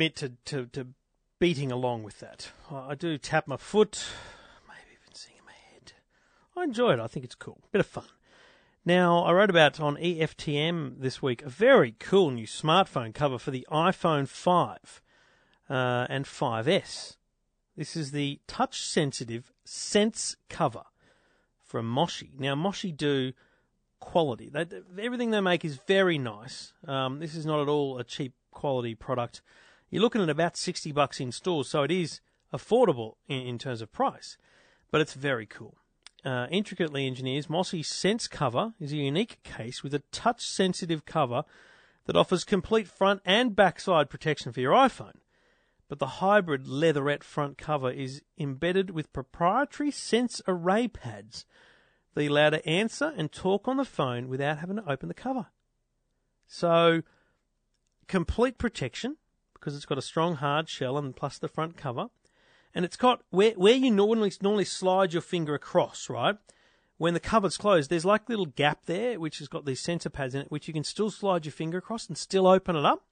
[0.00, 0.86] admit to, to, to
[1.38, 2.52] beating along with that.
[2.70, 4.02] I do tap my foot,
[4.66, 5.92] maybe even sing in my head.
[6.56, 7.00] I enjoy it.
[7.00, 7.60] I think it's cool.
[7.70, 8.04] Bit of fun.
[8.82, 13.50] Now, I wrote about on EFTM this week a very cool new smartphone cover for
[13.50, 15.02] the iPhone 5
[15.68, 17.16] uh, and 5S.
[17.76, 20.84] This is the touch sensitive Sense cover
[21.62, 22.32] from Moshi.
[22.38, 23.34] Now, Moshi do
[24.00, 24.48] quality.
[24.48, 24.64] They,
[24.98, 26.72] everything they make is very nice.
[26.88, 29.42] Um, this is not at all a cheap quality product.
[29.90, 32.20] You're looking at about 60 bucks in stores, so it is
[32.54, 34.38] affordable in, in terms of price,
[34.90, 35.76] but it's very cool.
[36.24, 41.44] Uh, intricately engineered, Moshi Sense cover is a unique case with a touch sensitive cover
[42.06, 45.16] that offers complete front and backside protection for your iPhone.
[45.88, 51.46] But the hybrid leatherette front cover is embedded with proprietary Sense array pads
[52.14, 55.46] that allow to answer and talk on the phone without having to open the cover.
[56.46, 57.02] So,
[58.06, 59.16] complete protection
[59.60, 62.06] because it's got a strong hard shell and plus the front cover,
[62.74, 66.36] and it's got where where you normally normally slide your finger across, right?
[66.96, 70.10] When the cover's closed, there's like a little gap there which has got these sensor
[70.10, 72.84] pads in it, which you can still slide your finger across and still open it
[72.84, 73.04] up.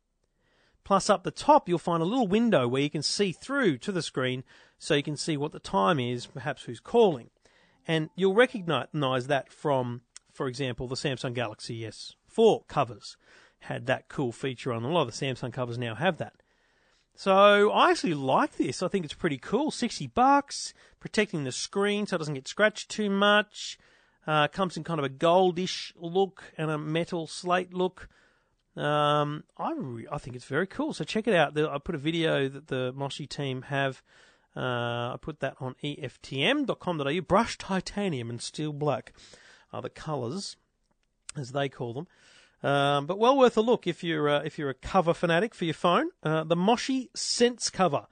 [0.84, 3.92] Plus, up the top, you'll find a little window where you can see through to
[3.92, 4.42] the screen
[4.78, 7.30] so you can see what the time is, perhaps who's calling.
[7.86, 13.16] And you'll recognize that from, for example, the Samsung Galaxy S4 covers
[13.60, 14.84] had that cool feature on.
[14.84, 16.34] A lot of the Samsung covers now have that.
[17.14, 18.82] So I actually like this.
[18.82, 19.70] I think it's pretty cool.
[19.70, 23.78] 60 bucks, protecting the screen so it doesn't get scratched too much.
[24.26, 28.08] Uh, comes in kind of a goldish look and a metal slate look.
[28.76, 30.92] Um, I re- I think it's very cool.
[30.92, 31.54] So check it out.
[31.54, 34.02] The- I put a video that the Moshi team have.
[34.54, 37.20] Uh, I put that on EFTM.com.au.
[37.22, 39.12] Brushed titanium and steel black
[39.72, 40.56] are the colours,
[41.36, 42.06] as they call them.
[42.62, 45.64] Um, but well worth a look if you're uh, if you're a cover fanatic for
[45.64, 46.10] your phone.
[46.22, 48.06] Uh, the Moshi Sense cover.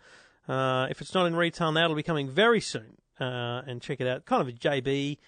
[0.48, 2.98] Uh, if it's not in retail now, it'll be coming very soon.
[3.18, 4.24] Uh, and check it out.
[4.24, 5.18] Kind of a JB.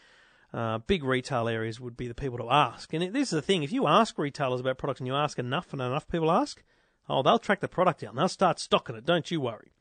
[0.54, 2.92] Uh, big retail areas would be the people to ask.
[2.94, 5.38] And it- this is the thing: if you ask retailers about products and you ask
[5.38, 6.62] enough, and enough people ask,
[7.08, 8.16] oh, they'll track the product down.
[8.16, 9.04] They'll start stocking it.
[9.04, 9.72] Don't you worry.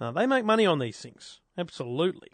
[0.00, 1.40] Uh, they make money on these things.
[1.56, 2.28] Absolutely.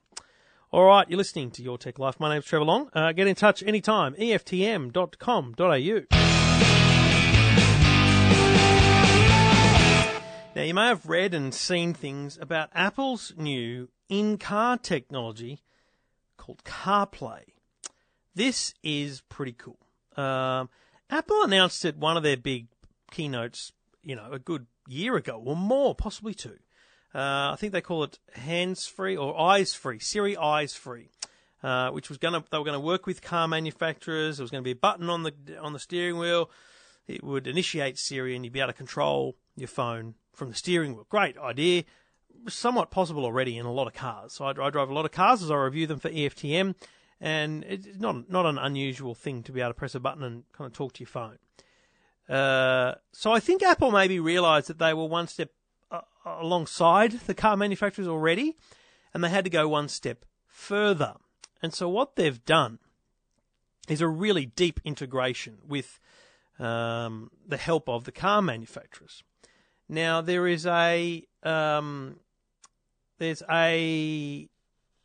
[0.73, 2.19] All right, you're listening to Your Tech Life.
[2.19, 2.88] My name's Trevor Long.
[2.92, 4.14] Uh, get in touch anytime.
[4.14, 6.45] EFTM.com.au.
[10.55, 15.61] Now, you may have read and seen things about Apple's new in car technology
[16.38, 17.42] called CarPlay.
[18.35, 19.79] This is pretty cool.
[20.16, 20.70] Um,
[21.11, 22.68] Apple announced at one of their big
[23.11, 23.72] keynotes,
[24.03, 26.59] you know, a good year ago or more, possibly two.
[27.14, 31.11] Uh, I think they call it hands free or eyes free, Siri eyes free,
[31.62, 34.37] uh, which was going to they were going to work with car manufacturers.
[34.37, 36.51] There was going to be a button on the on the steering wheel.
[37.07, 40.95] It would initiate Siri, and you'd be able to control your phone from the steering
[40.95, 41.07] wheel.
[41.09, 41.85] Great idea.
[42.49, 44.33] Somewhat possible already in a lot of cars.
[44.33, 46.75] So I, I drive a lot of cars as I review them for EFTM,
[47.21, 50.45] and it's not not an unusual thing to be able to press a button and
[50.53, 51.38] kind of talk to your phone.
[52.29, 55.51] Uh, so I think Apple maybe realised that they were one step
[55.90, 58.57] uh, alongside the car manufacturers already,
[59.14, 61.14] and they had to go one step further.
[61.62, 62.81] And so what they've done
[63.88, 66.01] is a really deep integration with
[66.59, 69.23] um, the help of the car manufacturers.
[69.88, 72.16] Now there is a um,
[73.19, 74.49] there's a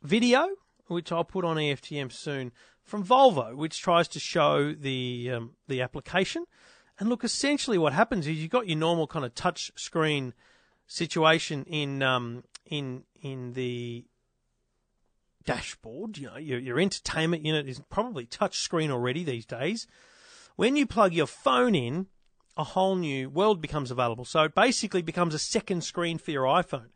[0.02, 0.48] video
[0.88, 5.80] which I'll put on EFTM soon from Volvo, which tries to show the um, the
[5.80, 6.44] application.
[6.98, 10.34] And look, essentially, what happens is you've got your normal kind of touch screen
[10.86, 14.04] situation in um, in in the
[15.44, 16.18] dashboard.
[16.18, 19.86] You know, your, your entertainment unit is probably touch screen already these days.
[20.56, 22.06] When you plug your phone in,
[22.56, 24.24] a whole new world becomes available.
[24.24, 26.88] So it basically becomes a second screen for your iPhone,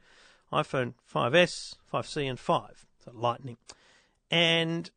[0.53, 3.57] iPhone 5S, 5C, and 5, so Lightning,
[4.31, 4.91] and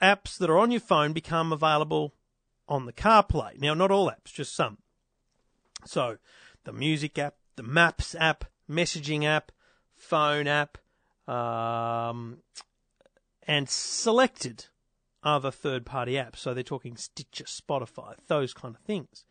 [0.00, 2.14] apps that are on your phone become available
[2.68, 3.60] on the CarPlay.
[3.60, 4.78] Now, not all apps, just some.
[5.84, 6.18] So,
[6.64, 9.50] the music app, the Maps app, messaging app,
[9.94, 10.78] phone app,
[11.26, 12.38] um,
[13.46, 14.66] and selected
[15.22, 16.38] other third party apps.
[16.38, 19.24] So they're talking Stitcher, Spotify, those kind of things.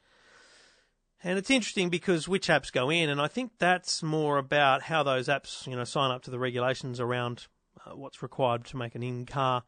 [1.23, 5.03] And it's interesting because which apps go in, and I think that's more about how
[5.03, 7.45] those apps, you know, sign up to the regulations around
[7.85, 9.63] uh, what's required to make an in-car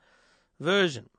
[0.60, 1.10] version.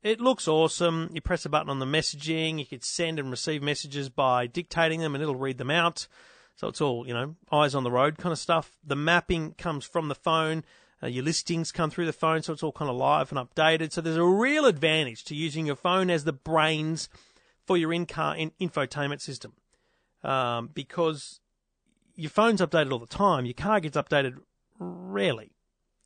[0.00, 1.10] It looks awesome.
[1.12, 2.60] You press a button on the messaging.
[2.60, 6.06] You could send and receive messages by dictating them, and it'll read them out.
[6.54, 8.78] So it's all, you know, eyes on the road kind of stuff.
[8.84, 10.62] The mapping comes from the phone.
[11.02, 13.92] Uh, your listings come through the phone, so it's all kind of live and updated.
[13.92, 17.08] So there's a real advantage to using your phone as the brains
[17.66, 19.52] for your in-car in- infotainment system,
[20.24, 21.40] um, because
[22.16, 23.44] your phone's updated all the time.
[23.44, 24.38] Your car gets updated
[24.78, 25.52] rarely,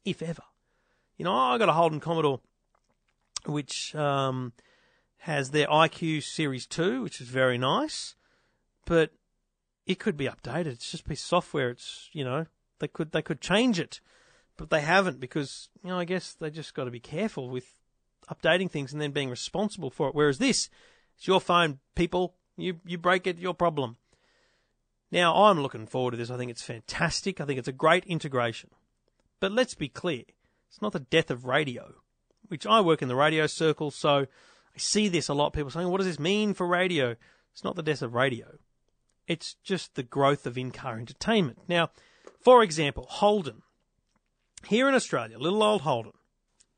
[0.04, 0.42] if ever.
[1.16, 2.40] You know, I got a Holden Commodore,
[3.46, 4.52] which um,
[5.18, 8.14] has their IQ Series Two, which is very nice,
[8.84, 9.10] but
[9.86, 10.66] it could be updated.
[10.66, 11.70] It's just a piece of software.
[11.70, 12.46] It's you know
[12.78, 14.00] they could they could change it,
[14.56, 17.66] but they haven't because you know I guess they just got to be careful with
[18.30, 20.14] updating things and then being responsible for it.
[20.14, 20.68] Whereas this,
[21.16, 22.34] it's your phone, people.
[22.56, 23.96] You you break it, your problem.
[25.10, 26.30] Now I'm looking forward to this.
[26.30, 27.40] I think it's fantastic.
[27.40, 28.70] I think it's a great integration.
[29.40, 30.22] But let's be clear,
[30.68, 31.94] it's not the death of radio,
[32.48, 35.52] which I work in the radio circle, so I see this a lot.
[35.52, 37.16] People saying, "What does this mean for radio?"
[37.52, 38.58] It's not the death of radio.
[39.26, 41.58] It's just the growth of in-car entertainment.
[41.68, 41.90] Now,
[42.40, 43.62] for example, Holden.
[44.68, 46.12] Here in Australia, little old Holden,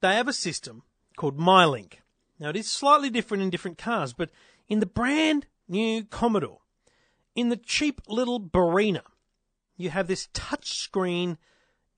[0.01, 0.83] they have a system
[1.16, 1.94] called MyLink.
[2.38, 4.31] Now, it is slightly different in different cars, but
[4.68, 6.61] in the brand new Commodore,
[7.35, 9.03] in the cheap little Barina,
[9.77, 11.37] you have this touchscreen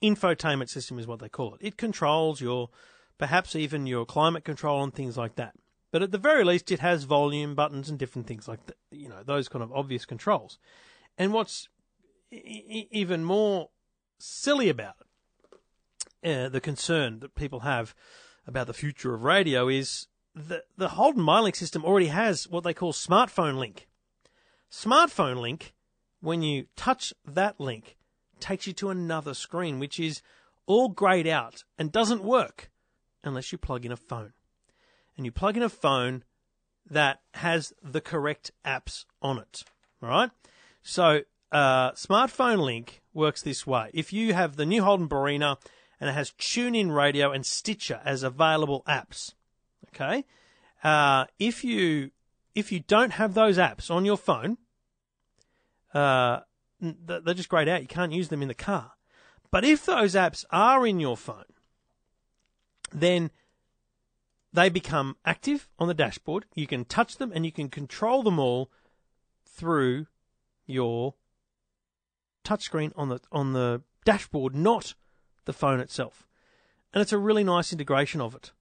[0.03, 1.61] infotainment system, is what they call it.
[1.66, 2.70] It controls your,
[3.18, 5.55] perhaps even your climate control and things like that.
[5.92, 9.22] But at the very least, it has volume buttons and different things like you know,
[9.25, 10.59] those kind of obvious controls.
[11.16, 11.68] And what's
[12.31, 13.70] even more
[14.18, 15.06] silly about it,
[16.26, 17.94] uh, the concern that people have
[18.46, 22.74] about the future of radio is the the Holden MyLink system already has what they
[22.74, 23.88] call smartphone link.
[24.70, 25.72] Smartphone link,
[26.20, 27.96] when you touch that link,
[28.40, 30.20] takes you to another screen, which is
[30.66, 32.70] all grayed out and doesn't work
[33.24, 34.32] unless you plug in a phone.
[35.16, 36.24] And you plug in a phone
[36.88, 39.62] that has the correct apps on it.
[40.02, 40.30] All right.
[40.82, 43.90] So, uh, smartphone link works this way.
[43.94, 45.56] If you have the new Holden Barina
[46.00, 49.32] and it has TuneIn Radio and Stitcher as available apps,
[49.88, 50.24] okay.
[50.85, 52.11] Uh, if you
[52.54, 54.59] if you don't have those apps on your phone,
[55.94, 56.40] uh,
[56.80, 57.82] they're just grayed out.
[57.82, 58.92] You can't use them in the car.
[59.50, 61.44] But if those apps are in your phone,
[62.92, 63.30] then
[64.52, 66.46] they become active on the dashboard.
[66.54, 68.70] You can touch them and you can control them all
[69.44, 70.06] through
[70.66, 71.14] your
[72.44, 74.94] touchscreen on the on the dashboard, not
[75.46, 76.26] the phone itself.
[76.92, 78.52] And it's a really nice integration of it.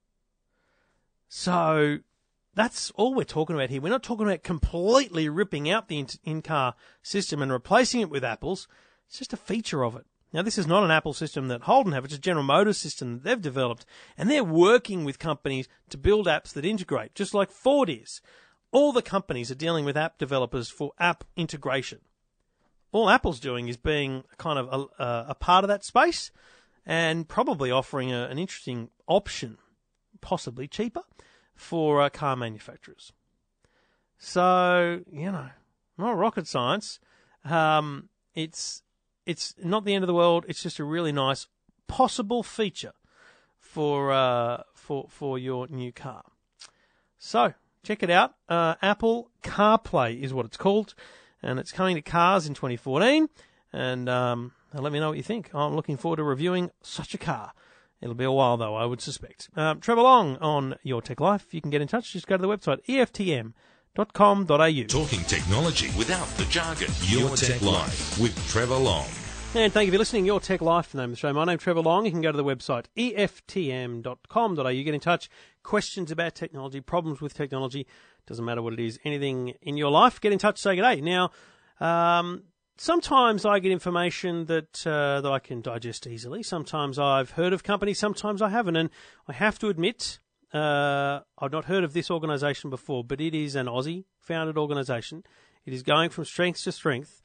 [1.28, 1.98] So
[2.54, 3.80] that's all we're talking about here.
[3.80, 8.24] We're not talking about completely ripping out the in car system and replacing it with
[8.24, 8.66] Apple's.
[9.06, 10.06] It's just a feature of it.
[10.32, 12.04] Now, this is not an Apple system that Holden have.
[12.04, 13.86] It's a General Motors system that they've developed.
[14.18, 18.20] And they're working with companies to build apps that integrate, just like Ford is.
[18.72, 22.00] All the companies are dealing with app developers for app integration.
[22.92, 26.30] All Apple's doing is being kind of a, a part of that space
[26.86, 29.58] and probably offering a, an interesting option,
[30.20, 31.02] possibly cheaper,
[31.54, 33.12] for uh, car manufacturers.
[34.18, 35.48] So, you know,
[35.98, 37.00] not rocket science.
[37.44, 38.82] Um, it's
[39.24, 40.44] it's not the end of the world.
[40.48, 41.48] It's just a really nice
[41.88, 42.92] possible feature
[43.58, 46.22] for uh, for for your new car.
[47.18, 48.34] So check it out.
[48.48, 50.94] Uh, Apple CarPlay is what it's called,
[51.42, 53.28] and it's coming to cars in 2014.
[53.72, 55.50] and um, and let me know what you think.
[55.54, 57.52] I'm looking forward to reviewing such a car.
[58.00, 59.48] It'll be a while though, I would suspect.
[59.56, 61.52] Um, Trevor Long on Your Tech Life.
[61.54, 62.12] You can get in touch.
[62.12, 64.44] Just go to the website eftm.com.au.
[64.86, 66.88] Talking technology without the jargon.
[67.02, 69.06] Your, Tech, Life with Trevor Long.
[69.54, 70.26] And thank you for listening.
[70.26, 71.32] Your Tech Life, the name of the show.
[71.32, 72.04] My name's Trevor Long.
[72.04, 74.72] You can go to the website eftm.com.au.
[74.72, 75.30] Get in touch.
[75.62, 77.86] Questions about technology, problems with technology.
[78.26, 78.98] Doesn't matter what it is.
[79.04, 80.58] Anything in your life, get in touch.
[80.58, 81.00] Say good day.
[81.00, 81.30] Now,
[81.80, 82.42] um,
[82.76, 86.42] sometimes I get information that uh, that I can digest easily.
[86.42, 87.98] Sometimes I've heard of companies.
[87.98, 88.76] Sometimes I haven't.
[88.76, 88.90] And
[89.28, 90.18] I have to admit,
[90.52, 95.24] uh, I've not heard of this organisation before, but it is an Aussie founded organisation.
[95.64, 97.22] It is going from strength to strength,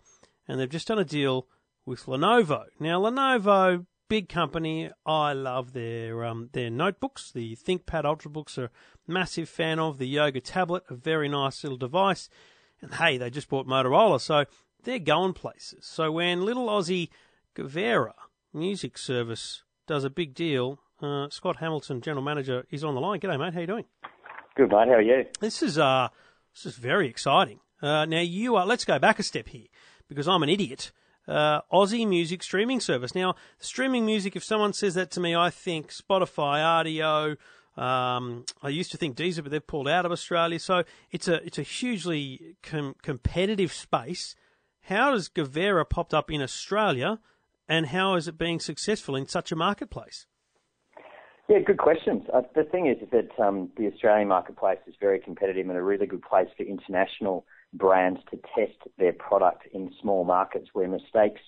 [0.48, 1.48] and they've just done a deal
[1.86, 2.66] with Lenovo.
[2.80, 4.90] Now, Lenovo, big company.
[5.06, 7.32] I love their um, their notebooks.
[7.32, 8.72] The ThinkPad Ultrabooks are a
[9.08, 9.98] massive fan of.
[9.98, 12.30] The Yoga tablet, a very nice little device.
[12.82, 14.46] And hey, they just bought Motorola, so
[14.84, 15.86] they're going places.
[15.86, 17.10] So when little Aussie
[17.56, 18.14] Guvera
[18.54, 23.20] music service does a big deal, uh, Scott Hamilton, general manager, is on the line.
[23.20, 23.54] G'day, mate.
[23.54, 23.86] How you doing?
[24.56, 24.88] Good, mate.
[24.88, 25.26] How are you?
[25.40, 26.10] This is uh,
[26.54, 27.60] this is very exciting.
[27.82, 28.66] Uh, now you are.
[28.66, 29.68] Let's go back a step here
[30.08, 30.92] because I'm an idiot.
[31.28, 33.16] Uh, Aussie music streaming service.
[33.16, 34.36] Now, streaming music.
[34.36, 37.38] If someone says that to me, I think Spotify, Rdio.
[37.82, 40.60] Um, I used to think Deezer, but they've pulled out of Australia.
[40.60, 44.36] So it's a it's a hugely com- competitive space.
[44.84, 47.20] How has Guvera popped up in Australia,
[47.68, 50.26] and how is it being successful in such a marketplace?
[51.48, 52.24] Yeah, good questions.
[52.34, 56.06] Uh, the thing is that um, the Australian marketplace is very competitive and a really
[56.06, 61.42] good place for international brands to test their product in small markets where mistakes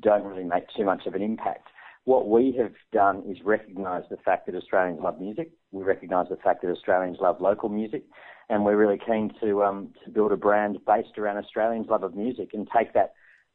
[0.00, 1.68] don't really make too much of an impact.
[2.08, 5.50] What we have done is recognise the fact that Australians love music.
[5.72, 8.04] We recognise the fact that Australians love local music,
[8.48, 12.14] and we're really keen to um, to build a brand based around Australians' love of
[12.16, 13.12] music and take that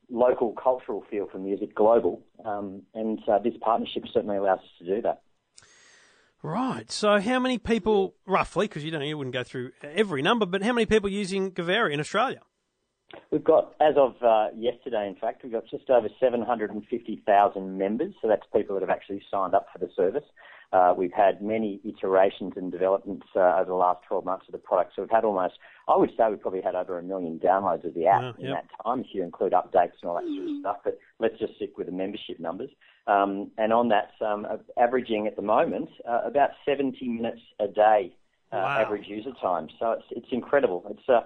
[0.07, 2.21] local cultural feel for music global.
[2.45, 5.23] Um, and uh, this partnership certainly allows us to do that.
[6.43, 6.91] Right.
[6.91, 10.61] So, how many people, roughly, because you don't, you wouldn't go through every number, but
[10.61, 12.41] how many people using Guvera in Australia?
[13.31, 18.13] We've got, as of uh, yesterday, in fact, we've got just over 750,000 members.
[18.21, 20.23] So that's people that have actually signed up for the service.
[20.71, 24.57] Uh, we've had many iterations and developments uh, over the last 12 months of the
[24.57, 24.93] product.
[24.95, 25.55] So we've had almost,
[25.87, 28.63] I would say we've probably had over a million downloads of the app in yep.
[28.63, 30.77] that time, if you include updates and all that sort of stuff.
[30.83, 32.71] But let's just stick with the membership numbers.
[33.05, 34.47] Um, and on that, um,
[34.77, 38.15] averaging at the moment uh, about 70 minutes a day
[38.51, 38.81] uh, Wow.
[38.81, 39.67] average user time.
[39.79, 40.85] So it's, it's incredible.
[40.89, 41.21] It's, uh,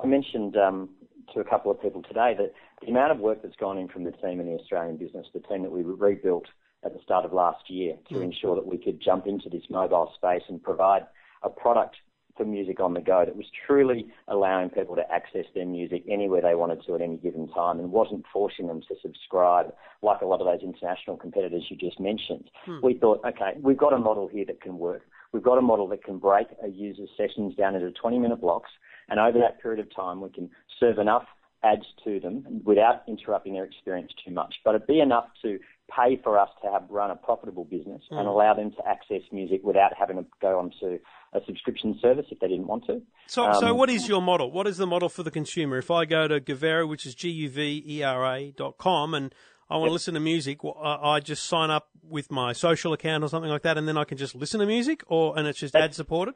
[0.00, 0.90] I mentioned um,
[1.34, 2.52] to a couple of people today that
[2.82, 5.40] the amount of work that's gone in from the team in the Australian business, the
[5.40, 6.46] team that we rebuilt
[6.84, 8.22] at the start of last year to mm.
[8.22, 11.02] ensure that we could jump into this mobile space and provide
[11.42, 11.96] a product
[12.36, 16.40] for music on the go that was truly allowing people to access their music anywhere
[16.40, 20.24] they wanted to at any given time and wasn't forcing them to subscribe like a
[20.24, 22.48] lot of those international competitors you just mentioned.
[22.66, 22.82] Mm.
[22.82, 25.02] We thought, okay, we've got a model here that can work.
[25.32, 28.70] We've got a model that can break a user's sessions down into 20 minute blocks
[29.08, 30.50] and over that period of time we can
[30.80, 31.24] serve enough
[31.64, 34.54] ads to them without interrupting their experience too much.
[34.64, 35.58] But it'd be enough to
[35.90, 39.62] pay for us to have run a profitable business and allow them to access music
[39.64, 40.98] without having to go onto
[41.32, 43.02] a subscription service if they didn't want to.
[43.26, 44.52] So, so Um, what is your model?
[44.52, 45.78] What is the model for the consumer?
[45.78, 49.34] If I go to Guvera, which is G-U-V-E-R-A dot com, and
[49.70, 53.24] I want to listen to music, I I just sign up with my social account
[53.24, 55.58] or something like that, and then I can just listen to music, or and it's
[55.58, 56.34] just ad supported.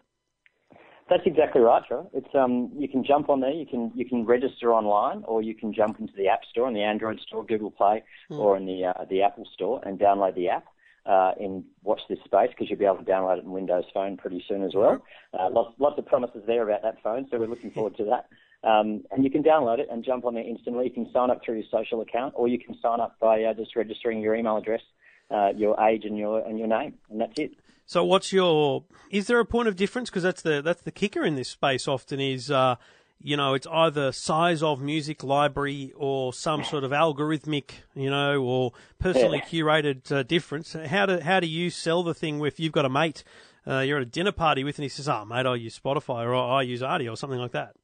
[1.12, 2.06] That's exactly right, Trevor.
[2.14, 5.54] It's um, you can jump on there, you can you can register online, or you
[5.54, 8.86] can jump into the App Store, in the Android Store, Google Play, or in the
[8.86, 10.64] uh, the Apple Store, and download the app.
[11.04, 14.16] Uh, and watch this space because you'll be able to download it in Windows Phone
[14.16, 15.04] pretty soon as well.
[15.38, 18.28] Uh, lots, lots of promises there about that phone, so we're looking forward to that.
[18.66, 20.84] Um, and you can download it and jump on there instantly.
[20.84, 23.52] You can sign up through your social account, or you can sign up by uh,
[23.52, 24.82] just registering your email address,
[25.30, 27.52] uh, your age, and your and your name, and that's it.
[27.86, 28.84] So, what's your?
[29.10, 30.10] Is there a point of difference?
[30.10, 31.86] Because that's the that's the kicker in this space.
[31.86, 32.76] Often is, uh,
[33.20, 38.42] you know, it's either size of music library or some sort of algorithmic, you know,
[38.42, 40.72] or personally curated uh, difference.
[40.72, 43.24] How do how do you sell the thing if you've got a mate
[43.66, 46.24] uh, you're at a dinner party with and he says, "Oh, mate, I use Spotify
[46.24, 47.74] or I use Artie or something like that."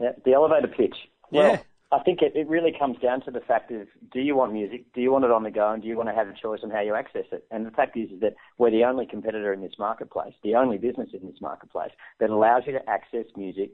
[0.00, 0.96] Yeah, the elevator pitch.
[1.30, 1.62] Well, Yeah.
[1.94, 4.92] I think it, it really comes down to the fact of do you want music?
[4.94, 5.70] Do you want it on the go?
[5.70, 7.46] And do you want to have a choice on how you access it?
[7.52, 10.76] And the fact is, is that we're the only competitor in this marketplace, the only
[10.76, 13.70] business in this marketplace that allows you to access music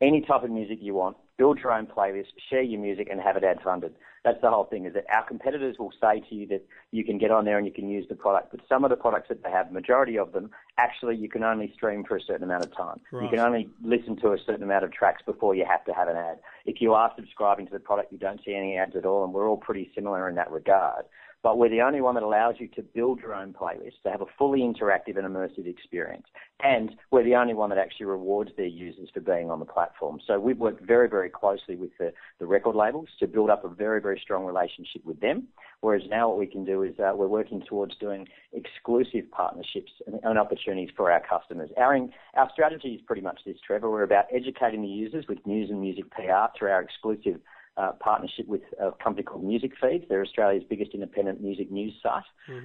[0.00, 3.36] any type of music you want, build your own playlist, share your music, and have
[3.36, 3.94] it ad funded.
[4.24, 4.84] That's the whole thing.
[4.84, 7.66] Is that our competitors will say to you that you can get on there and
[7.66, 10.32] you can use the product, but some of the products that they have, majority of
[10.32, 13.00] them, actually you can only stream for a certain amount of time.
[13.22, 16.08] You can only listen to a certain amount of tracks before you have to have
[16.08, 16.38] an ad.
[16.66, 19.32] If you are subscribing to the product, you don't see any ads at all, and
[19.32, 21.04] we're all pretty similar in that regard.
[21.42, 24.20] But we're the only one that allows you to build your own playlist, to have
[24.20, 26.26] a fully interactive and immersive experience.
[26.60, 30.18] And we're the only one that actually rewards their users for being on the platform.
[30.26, 33.68] So we've worked very, very closely with the, the record labels to build up a
[33.68, 35.46] very, very strong relationship with them.
[35.80, 40.18] Whereas now what we can do is uh, we're working towards doing exclusive partnerships and,
[40.24, 41.70] and opportunities for our customers.
[41.76, 43.88] Our, our strategy is pretty much this, Trevor.
[43.88, 47.40] We're about educating the users with news and music PR through our exclusive
[47.78, 50.04] uh, partnership with a company called Music Feeds.
[50.08, 52.24] They're Australia's biggest independent music news site.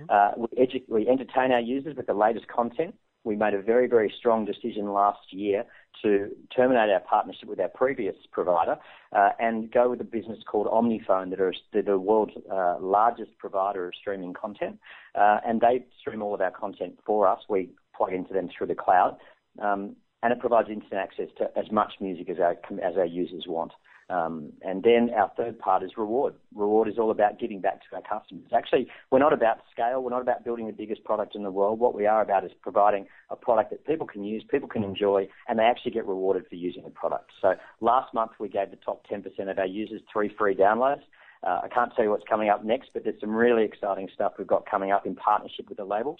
[0.09, 2.95] Uh, we, edu- we entertain our users with the latest content.
[3.23, 5.63] We made a very, very strong decision last year
[6.01, 8.77] to terminate our partnership with our previous provider
[9.15, 13.37] uh, and go with a business called Omnifone, that are they're the world's uh, largest
[13.37, 14.77] provider of streaming content.
[15.15, 17.39] Uh, and they stream all of our content for us.
[17.47, 19.15] We plug into them through the cloud.
[19.61, 23.45] Um, and it provides instant access to as much music as our, as our users
[23.47, 23.71] want.
[24.09, 26.33] Um, and then our third part is reward.
[26.53, 28.45] Reward is all about giving back to our customers.
[28.55, 30.03] Actually, we're not about scale.
[30.03, 31.79] We're not about building the biggest product in the world.
[31.79, 35.27] What we are about is providing a product that people can use, people can enjoy,
[35.47, 37.31] and they actually get rewarded for using the product.
[37.41, 41.03] So last month we gave the top 10% of our users three free downloads.
[41.45, 44.33] Uh, I can't tell you what's coming up next, but there's some really exciting stuff
[44.37, 46.19] we've got coming up in partnership with the labels.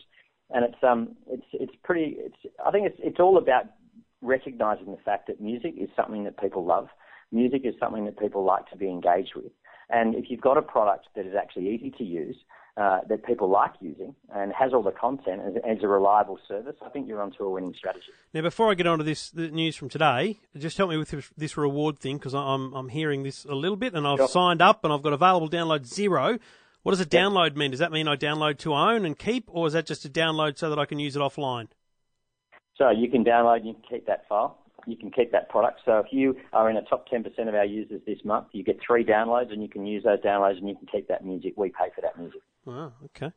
[0.50, 3.66] And it's um it's it's pretty it's I think it's it's all about
[4.22, 6.88] recognizing the fact that music is something that people love.
[7.34, 9.52] Music is something that people like to be engaged with.
[9.90, 12.38] And if you've got a product that is actually easy to use,
[12.78, 16.76] uh, that people like using, and has all the content as, as a reliable service,
[16.84, 18.06] I think you're onto a winning strategy.
[18.34, 21.10] Now, before I get on to this the news from today, just help me with
[21.12, 24.28] this, this reward thing because I'm I'm hearing this a little bit, and I've Sure.
[24.28, 26.40] signed up and I've got available download zero.
[26.82, 27.72] What does a download mean?
[27.72, 30.58] Does that mean I download to own and keep, or is that just a download
[30.58, 31.68] so that I can use it offline?
[32.76, 34.58] So you can download and you can keep that file.
[34.86, 35.82] You can keep that product.
[35.86, 38.80] So if you are in the top 10% of our users this month, you get
[38.86, 41.54] three downloads and you can use those downloads and you can keep that music.
[41.56, 42.42] We pay for that music.
[42.68, 43.32] Oh, okay.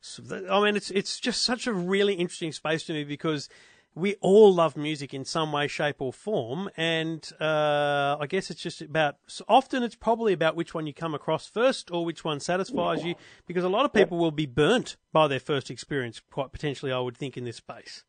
[0.00, 3.48] So that, I mean, it's it's just such a really interesting space to me because
[3.94, 8.62] we all love music in some way, shape, or form, and uh, I guess it's
[8.62, 9.16] just about.
[9.26, 13.04] So often, it's probably about which one you come across first or which one satisfies
[13.04, 13.14] you,
[13.46, 16.20] because a lot of people will be burnt by their first experience.
[16.30, 18.04] Quite potentially, I would think in this space.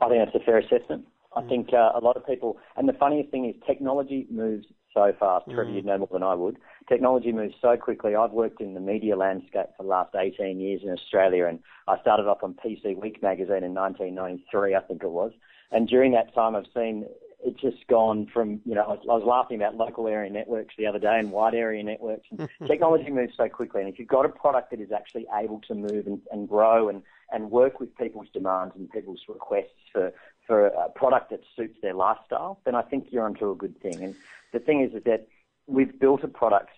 [0.00, 1.06] I think that's a fair assessment.
[1.36, 5.12] I think uh, a lot of people, and the funniest thing is technology moves so
[5.20, 5.44] fast.
[5.50, 6.56] Trevor, you'd know more than I would.
[6.88, 8.14] Technology moves so quickly.
[8.14, 12.00] I've worked in the media landscape for the last 18 years in Australia, and I
[12.00, 15.32] started off on PC Week magazine in 1993, I think it was.
[15.70, 17.04] And during that time, I've seen
[17.44, 20.74] it just gone from, you know, I was, I was laughing about local area networks
[20.78, 22.26] the other day and wide area networks.
[22.30, 23.82] And technology moves so quickly.
[23.82, 26.88] And if you've got a product that is actually able to move and, and grow
[26.88, 27.02] and,
[27.32, 30.12] and work with people's demands and people's requests for,
[30.46, 34.02] for a product that suits their lifestyle, then I think you're onto a good thing.
[34.02, 34.14] And
[34.52, 35.26] the thing is, is that
[35.66, 36.70] we've built a product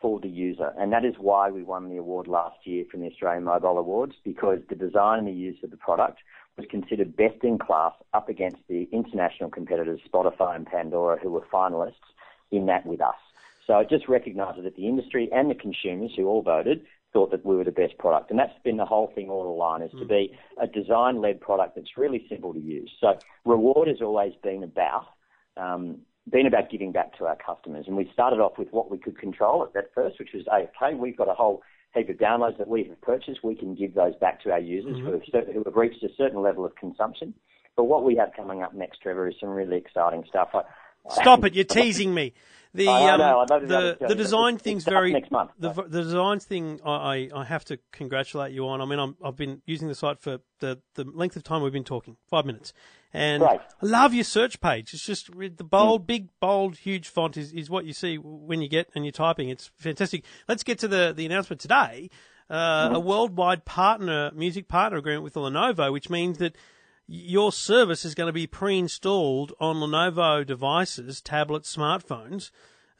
[0.00, 3.06] for the user, and that is why we won the award last year from the
[3.06, 6.18] Australian Mobile Awards because the design and the use of the product
[6.56, 11.44] was considered best in class up against the international competitors Spotify and Pandora, who were
[11.52, 11.94] finalists
[12.50, 13.16] in that with us.
[13.66, 16.84] So it just recognises that the industry and the consumers who all voted
[17.14, 18.30] thought that we were the best product.
[18.30, 21.96] And that's been the whole thing all along, is to be a design-led product that's
[21.96, 22.90] really simple to use.
[23.00, 25.06] So reward has always been about
[25.56, 26.00] um,
[26.30, 27.84] been about giving back to our customers.
[27.86, 30.94] And we started off with what we could control at that first, which was, okay,
[30.94, 31.62] we've got a whole
[31.94, 33.44] heap of downloads that we have purchased.
[33.44, 36.42] We can give those back to our users who, have, who have reached a certain
[36.42, 37.34] level of consumption.
[37.76, 40.48] But what we have coming up next, Trevor, is some really exciting stuff.
[40.54, 40.62] I,
[41.10, 41.54] Stop it!
[41.54, 42.32] You're teasing me.
[42.76, 45.12] The I um, know, I'd love to be the the design it's- thing's it's very
[45.12, 45.82] next month, the so.
[45.82, 46.80] the design thing.
[46.84, 48.80] I, I I have to congratulate you on.
[48.80, 51.72] I mean, I'm, I've been using the site for the the length of time we've
[51.72, 52.72] been talking, five minutes,
[53.12, 53.60] and Great.
[53.60, 54.92] I love your search page.
[54.92, 58.68] It's just the bold, big, bold, huge font is, is what you see when you
[58.68, 59.50] get and you're typing.
[59.50, 60.24] It's fantastic.
[60.48, 62.10] Let's get to the the announcement today.
[62.50, 66.56] Uh, A worldwide partner music partner agreement with Lenovo, which means that
[67.06, 72.50] your service is going to be pre-installed on Lenovo devices, tablets, smartphones.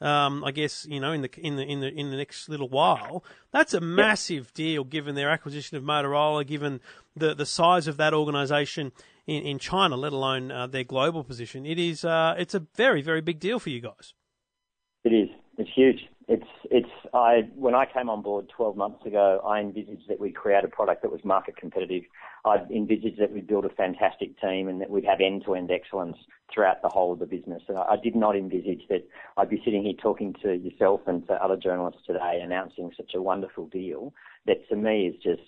[0.01, 2.67] Um, I guess you know in the in the in the in the next little
[2.67, 3.23] while.
[3.51, 6.81] That's a massive deal, given their acquisition of Motorola, given
[7.15, 8.91] the the size of that organisation
[9.25, 11.65] in, in China, let alone uh, their global position.
[11.65, 14.13] It is uh, it's a very very big deal for you guys.
[15.05, 15.29] It is.
[15.57, 16.09] It's huge.
[16.27, 20.35] It's it's I when I came on board 12 months ago, I envisaged that we'd
[20.35, 22.03] create a product that was market competitive.
[22.45, 26.17] I envisaged that we'd build a fantastic team and that we'd have end-to-end excellence
[26.51, 27.61] throughout the whole of the business.
[27.67, 29.07] And I, I did not envisage that
[29.37, 33.21] I'd be sitting here talking to yourself and to other journalists today, announcing such a
[33.21, 34.11] wonderful deal.
[34.47, 35.43] That to me is just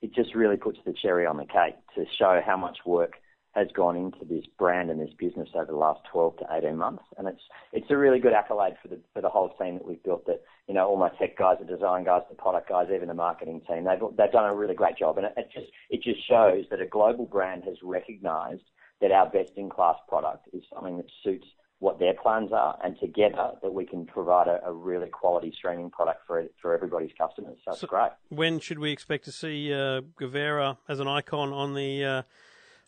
[0.00, 3.14] it just really puts the cherry on the cake to show how much work
[3.54, 7.04] has gone into this brand and this business over the last 12 to 18 months,
[7.16, 7.42] and it's
[7.72, 10.26] it's a really good accolade for the for the whole team that we've built.
[10.26, 13.14] That you know, all my tech guys, the design guys, the product guys, even the
[13.14, 16.26] marketing team, they've they've done a really great job, and it, it just it just
[16.28, 18.64] shows that a global brand has recognised
[19.00, 21.46] that our best in class product is something that suits
[21.78, 25.90] what their plans are, and together that we can provide a, a really quality streaming
[25.90, 27.58] product for for everybody's customers.
[27.64, 28.10] So, it's great.
[28.30, 32.22] When should we expect to see uh, Guvera as an icon on the uh,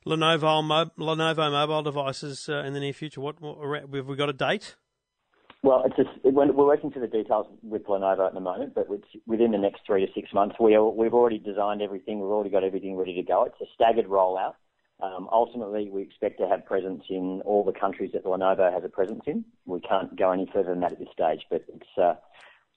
[0.07, 3.21] Lenovo mo- Lenovo mobile devices uh, in the near future?
[3.21, 3.59] What, what
[3.93, 4.77] have we got a date?
[5.63, 8.87] Well, it's just, we're working through the details with Lenovo at the moment, but
[9.27, 12.21] within the next three to six months, we are, we've already designed everything.
[12.21, 13.45] We've already got everything ready to go.
[13.45, 14.55] It's a staggered rollout.
[15.03, 18.89] Um, ultimately, we expect to have presence in all the countries that Lenovo has a
[18.89, 19.45] presence in.
[19.65, 22.15] We can't go any further than that at this stage, but it's uh,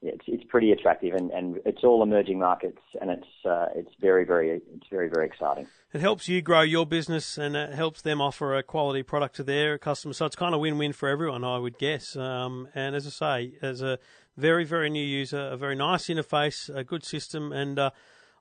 [0.01, 4.23] it's, it's pretty attractive, and, and it's all emerging markets, and it's uh, it's very
[4.23, 5.67] very it's very very exciting.
[5.93, 9.43] It helps you grow your business, and it helps them offer a quality product to
[9.43, 10.17] their customers.
[10.17, 12.15] So it's kind of win win for everyone, I would guess.
[12.15, 13.99] Um, and as I say, as a
[14.37, 17.91] very very new user, a very nice interface, a good system, and uh,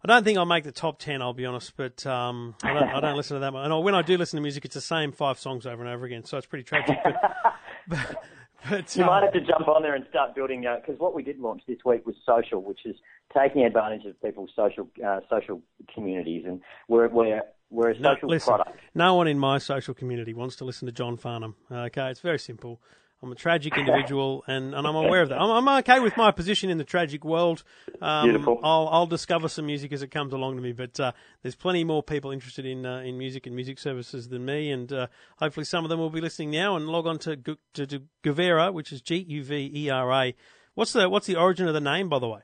[0.04, 1.22] I don't think I'll make the top ten.
[1.22, 3.68] I'll be honest, but um, I, don't, I don't listen to that much.
[3.68, 6.06] And when I do listen to music, it's the same five songs over and over
[6.06, 6.98] again, so it's pretty tragic.
[7.02, 7.14] But,
[7.88, 8.24] but
[8.68, 11.22] but, you might have to jump on there and start building because uh, what we
[11.22, 12.96] did launch this week was social, which is
[13.36, 18.28] taking advantage of people's social uh, social communities, and we're we're we're a social no,
[18.28, 18.78] listen, product.
[18.94, 21.54] No one in my social community wants to listen to John Farnham.
[21.70, 22.80] Okay, it's very simple.
[23.22, 25.40] I'm a tragic individual, and, and I'm aware of that.
[25.40, 27.64] I'm, I'm okay with my position in the tragic world.
[28.00, 28.60] Um, Beautiful.
[28.62, 31.12] I'll, I'll discover some music as it comes along to me, but uh,
[31.42, 34.92] there's plenty more people interested in uh, in music and music services than me, and
[34.92, 35.06] uh,
[35.38, 38.72] hopefully some of them will be listening now and log on to to, to Guvera,
[38.72, 40.34] which is G U V E R A.
[40.74, 42.40] What's the what's the origin of the name, by the way?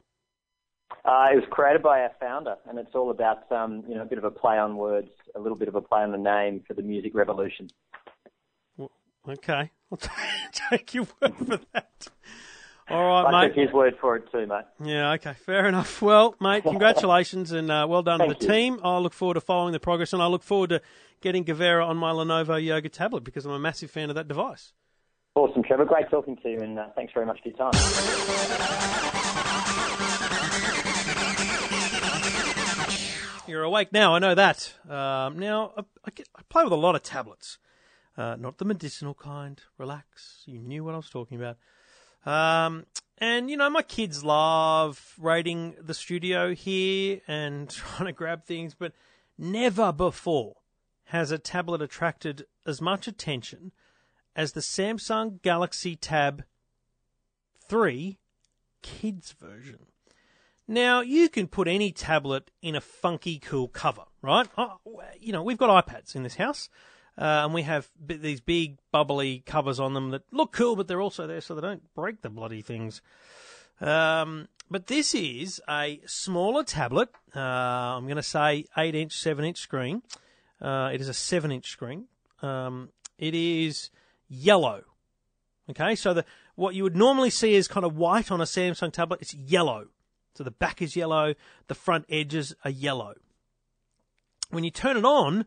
[1.05, 4.07] Uh, it was created by our founder, and it's all about um, you know a
[4.07, 6.63] bit of a play on words, a little bit of a play on the name
[6.67, 7.69] for the music revolution.
[9.27, 9.71] Okay,
[10.03, 10.09] I'll
[10.71, 12.09] take your word for that.
[12.91, 13.49] All right, I mate.
[13.49, 14.65] took his word for it too, mate.
[14.83, 16.03] Yeah, okay, fair enough.
[16.03, 18.47] Well, mate, congratulations and uh, well done to the you.
[18.53, 18.81] team.
[18.85, 20.83] I look forward to following the progress, and I look forward to
[21.23, 24.73] getting Guvera on my Lenovo Yoga tablet because I'm a massive fan of that device.
[25.35, 25.87] Awesome, Trevor.
[25.87, 27.73] Great talking to you, and uh, thanks very much for your time.
[33.47, 34.73] You're awake now, I know that.
[34.89, 37.59] Um, now, I, I, get, I play with a lot of tablets.
[38.17, 39.61] Uh, not the medicinal kind.
[39.79, 40.43] Relax.
[40.47, 41.57] You knew what I was talking about.
[42.27, 42.87] Um,
[43.19, 48.75] and, you know, my kids love raiding the studio here and trying to grab things,
[48.75, 48.93] but
[49.39, 50.57] never before
[51.07, 53.73] has a tablet attracted as much attention
[54.35, 56.45] as the Samsung Galaxy Tab
[57.69, 58.19] 3
[58.83, 59.87] Kids version.
[60.67, 64.49] Now, you can put any tablet in a funky, cool cover, right?
[64.57, 64.79] Oh,
[65.21, 66.69] you know, we've got iPads in this house,
[67.17, 70.89] uh, and we have b- these big, bubbly covers on them that look cool, but
[70.89, 73.01] they're also there so they don't break the bloody things.
[73.81, 77.11] Um, but this is a smaller tablet.
[77.35, 80.03] Uh, I'm going to say 8 inch, 7 inch screen.
[80.61, 82.07] Uh, it is a 7 inch screen.
[82.43, 83.91] Um, it is
[84.29, 84.83] yellow.
[85.71, 86.25] Okay, so the
[86.57, 89.89] what you would normally see is kind of white on a Samsung tablet, it's yellow.
[90.35, 91.35] So the back is yellow,
[91.69, 93.15] the front edges are yellow.
[94.51, 95.47] When you turn it on,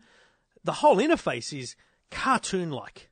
[0.67, 1.75] the whole interface is
[2.11, 3.09] cartoon like.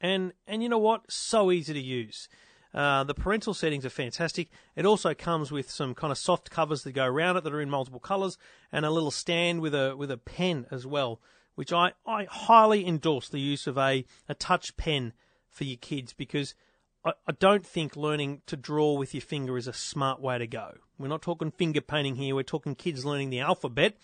[0.00, 1.10] And and you know what?
[1.10, 2.28] So easy to use.
[2.74, 4.50] Uh, the parental settings are fantastic.
[4.76, 7.60] It also comes with some kind of soft covers that go around it that are
[7.60, 8.36] in multiple colours,
[8.70, 11.20] and a little stand with a with a pen as well,
[11.54, 15.14] which I, I highly endorse the use of a, a touch pen
[15.48, 16.54] for your kids because
[17.02, 20.46] I, I don't think learning to draw with your finger is a smart way to
[20.46, 20.74] go.
[20.98, 22.34] We're not talking finger painting here.
[22.34, 23.96] We're talking kids learning the alphabet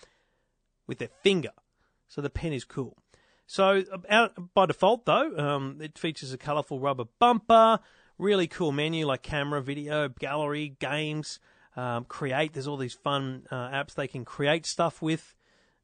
[0.87, 1.51] with their finger.
[2.11, 2.99] So the pen is cool.
[3.47, 7.79] So out, by default, though, um, it features a colourful rubber bumper,
[8.19, 11.39] really cool menu like camera, video, gallery, games,
[11.77, 12.53] um, create.
[12.53, 15.35] There's all these fun uh, apps they can create stuff with.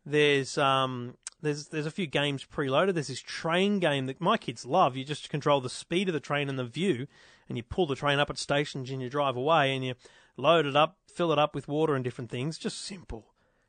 [0.05, 2.95] There's um, there's there's a few games preloaded.
[2.95, 4.97] There's this train game that my kids love.
[4.97, 7.07] You just control the speed of the train and the view,
[7.49, 9.95] and you pull the train up at stations and you drive away and you
[10.37, 12.59] load it up, fill it up with water and different things.
[12.59, 13.27] Just simple,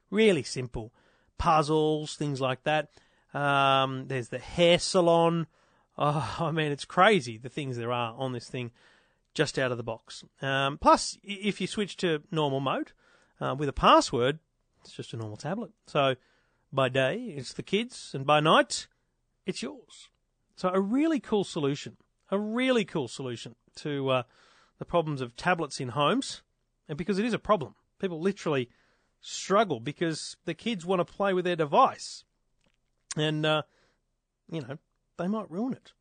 [0.10, 0.92] really simple.
[1.38, 2.90] Puzzles, things like that.
[3.34, 5.48] Um, there's the hair salon.
[5.98, 8.72] Oh, I mean, it's crazy the things there are on this thing.
[9.34, 10.24] just out of the box.
[10.42, 12.92] Um, plus, if you switch to normal mode
[13.40, 14.40] uh, with a password,
[14.82, 15.72] it's just a normal tablet.
[15.86, 16.16] So
[16.72, 18.88] by day, it's the kids, and by night,
[19.46, 20.10] it's yours.
[20.56, 21.98] So a really cool solution,
[22.32, 24.24] a really cool solution to uh,
[24.80, 26.42] the problems of tablets in homes,
[26.90, 28.70] and because it is a problem, people literally
[29.22, 32.24] struggle because the kids want to play with their device,
[33.16, 33.62] and uh,
[34.52, 34.78] you know
[35.18, 35.94] they might ruin it.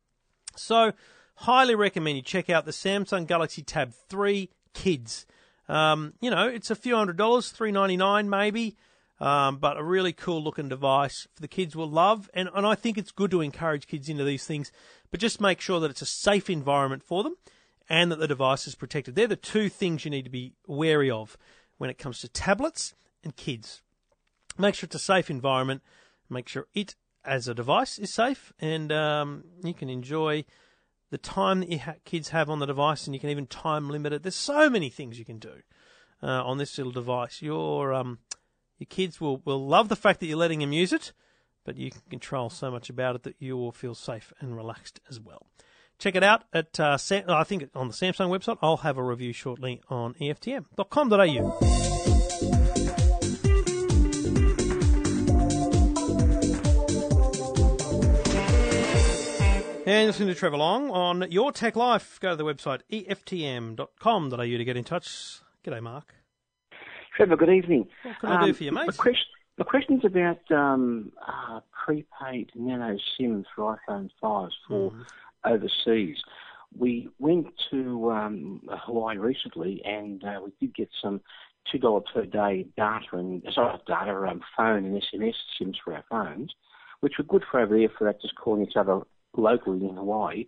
[0.55, 0.93] So,
[1.35, 5.25] highly recommend you check out the Samsung Galaxy Tab 3 Kids.
[5.69, 8.77] Um, you know, it's a few hundred dollars, three ninety nine maybe,
[9.19, 12.29] um, but a really cool looking device for the kids will love.
[12.33, 14.71] And, and I think it's good to encourage kids into these things,
[15.11, 17.35] but just make sure that it's a safe environment for them
[17.89, 19.15] and that the device is protected.
[19.15, 21.37] They're the two things you need to be wary of
[21.77, 22.93] when it comes to tablets
[23.27, 23.81] and kids.
[24.57, 25.81] Make sure it's a safe environment.
[26.29, 30.45] Make sure it, as a device, is safe, and um, you can enjoy
[31.09, 33.89] the time that your ha- kids have on the device, and you can even time
[33.89, 34.23] limit it.
[34.23, 35.61] There's so many things you can do
[36.23, 37.41] uh, on this little device.
[37.41, 38.19] Your um,
[38.79, 41.11] your kids will, will love the fact that you're letting them use it,
[41.65, 44.99] but you can control so much about it that you will feel safe and relaxed
[45.09, 45.47] as well.
[45.99, 48.57] Check it out at uh, Sam- I think on the Samsung website.
[48.61, 51.66] I'll have a review shortly on EFTM.com.au.
[59.87, 62.19] And listening to Trevor Long on Your Tech Life.
[62.19, 65.39] Go to the website EFTM.com.au to get in touch.
[65.65, 66.13] G'day, Mark.
[67.15, 67.87] Trevor, good evening.
[68.03, 68.87] What can I do for you, mate?
[68.87, 69.27] The, question,
[69.57, 75.53] the question's about um, uh, prepaid nano SIM for iPhone 5s for Mm-hmm.
[75.53, 76.17] overseas.
[76.77, 81.21] We went to um, Hawaii recently and uh, we did get some
[81.73, 86.53] $2 per day data and, sorry, data, um, phone and SMS SIMs for our phones,
[86.99, 88.99] which were good for over there for that just calling each other
[89.35, 90.45] locally in Hawaii.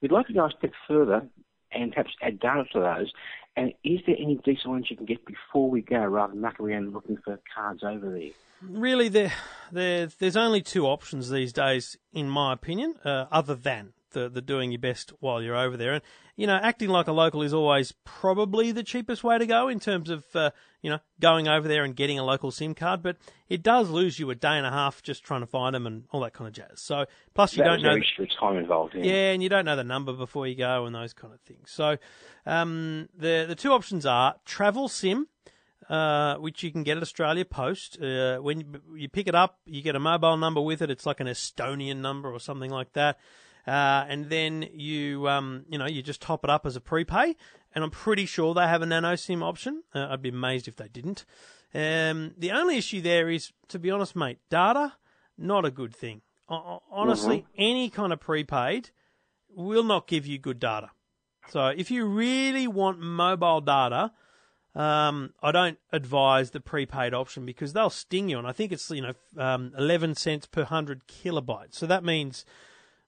[0.00, 1.28] We'd like to go a step further
[1.70, 3.12] and perhaps add data to those.
[3.56, 6.58] And is there any decent ones you can get before we go rather than muck
[6.58, 8.30] around looking for cards over there?
[8.62, 9.32] really there,
[9.70, 14.40] there there's only two options these days in my opinion uh, other than the, the
[14.40, 16.02] doing your best while you're over there and
[16.36, 19.80] you know acting like a local is always probably the cheapest way to go in
[19.80, 20.50] terms of uh,
[20.80, 23.16] you know going over there and getting a local sim card but
[23.48, 26.04] it does lose you a day and a half just trying to find them and
[26.10, 27.04] all that kind of jazz so
[27.34, 28.94] plus you that don't know short time involved.
[28.94, 29.04] Yeah.
[29.04, 31.70] yeah, and you don't know the number before you go and those kind of things.
[31.70, 31.96] So
[32.46, 35.28] um, the the two options are Travel Sim,
[35.88, 38.00] uh, which you can get at Australia Post.
[38.00, 40.90] Uh, when you, you pick it up, you get a mobile number with it.
[40.90, 43.18] It's like an Estonian number or something like that.
[43.66, 47.36] Uh, and then you um, you know you just top it up as a prepay.
[47.74, 49.82] And I'm pretty sure they have a nano SIM option.
[49.94, 51.24] Uh, I'd be amazed if they didn't.
[51.74, 54.92] Um, the only issue there is, to be honest, mate, data
[55.38, 56.22] not a good thing.
[56.48, 58.90] O- Honestly, any kind of prepaid
[59.48, 60.90] will not give you good data.
[61.48, 64.12] So if you really want mobile data,
[64.74, 68.38] um, I don't advise the prepaid option because they'll sting you.
[68.38, 71.74] And I think it's you know um, 11 cents per hundred kilobytes.
[71.74, 72.44] So that means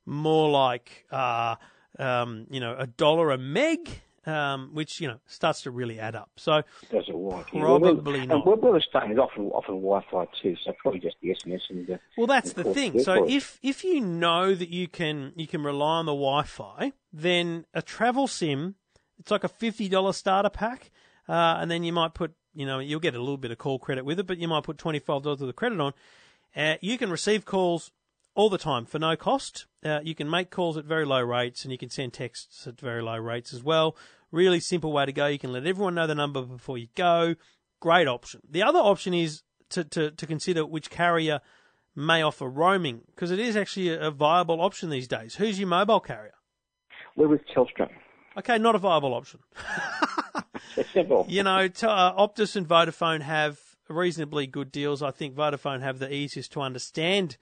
[0.07, 1.57] more like uh,
[1.98, 3.88] um, you know a dollar a meg,
[4.26, 6.30] um, which you know starts to really add up.
[6.36, 7.48] So Does it work?
[7.52, 7.62] Yeah.
[7.62, 7.96] Well, not.
[8.07, 11.61] And where where we're staying is often often Wi-Fi too, so probably just the SMS
[11.70, 11.88] and.
[11.90, 12.98] Uh, Well, that's and the call thing.
[13.00, 17.66] So if if you know that you can you can rely on the Wi-Fi, then
[17.74, 18.76] a travel sim,
[19.18, 20.90] it's like a fifty dollar starter pack,
[21.28, 23.78] uh, and then you might put you know you'll get a little bit of call
[23.78, 25.92] credit with it, but you might put twenty five dollars of the credit on.
[26.57, 27.90] Uh, you can receive calls
[28.35, 29.66] all the time for no cost.
[29.85, 32.80] Uh, you can make calls at very low rates, and you can send texts at
[32.80, 33.97] very low rates as well.
[34.30, 35.26] Really simple way to go.
[35.26, 37.35] You can let everyone know the number before you go.
[37.80, 38.41] Great option.
[38.49, 41.41] The other option is to, to, to consider which carrier
[41.95, 45.37] may offer roaming because it is actually a, viable option these days.
[45.37, 46.35] Who's your mobile carrier?
[47.16, 47.89] we're with Telstra.
[48.37, 49.41] Okay, not a viable option.
[50.76, 51.24] It's simple.
[51.28, 55.03] You know, t- uh, Optus and Vodafone have reasonably good deals.
[55.03, 57.37] I think Vodafone have the easiest to understand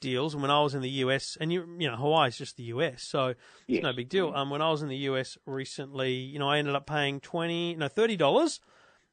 [0.00, 0.34] deals.
[0.34, 3.02] And when I was in the US, and you, you know, Hawaii's just the US,
[3.02, 3.82] so it's Yes.
[3.82, 4.32] no big deal.
[4.34, 7.74] Um, when I was in the US recently, you know, I ended up paying twenty,
[7.74, 8.60] no, thirty dollars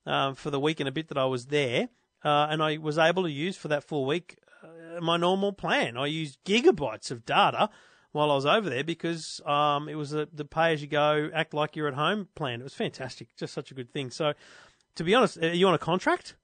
[0.06, 1.90] um, for the week and a bit that I was there,
[2.24, 5.98] uh, and I was able to use for that full week uh, my normal plan.
[5.98, 7.70] I used gigabytes of data
[8.12, 11.32] while I was over there because um, it was the, the pay as you go,
[11.34, 12.60] act like you're at home plan.
[12.62, 14.12] It was fantastic, just such a good thing.
[14.12, 14.34] So,
[14.96, 16.36] to be honest, are you on a contract?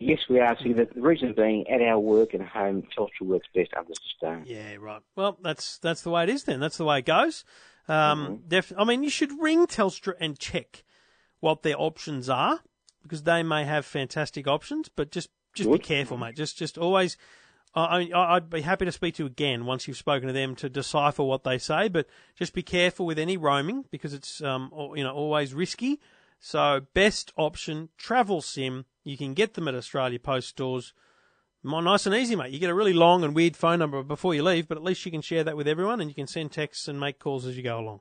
[0.00, 0.56] Yes, we are.
[0.62, 4.44] See, the, reason being, at our work and home, Telstra works best under the stone.
[4.46, 5.02] Yeah, right.
[5.14, 6.44] Well, that's that's the way it is.
[6.44, 7.44] Then that's the way it goes.
[7.86, 10.84] Um, def- I mean, you should ring Telstra and check
[11.40, 12.60] what their options are
[13.02, 16.34] because they may have fantastic options, but just just be careful, mate.
[16.34, 17.18] Just just always
[17.74, 20.56] I, I- I'd be happy to speak to you again once you've spoken to them
[20.56, 21.88] to decipher what they say.
[21.88, 26.00] But just be careful with any roaming because it's um, you know always risky.
[26.40, 28.86] So best option travel sim.
[29.04, 30.94] You can get them at Australia Post stores.
[31.62, 32.52] Nice and easy, mate.
[32.52, 35.04] You get a really long and weird phone number before you leave, but at least
[35.04, 37.56] you can share that with everyone and you can send texts and make calls as
[37.56, 38.00] you go along.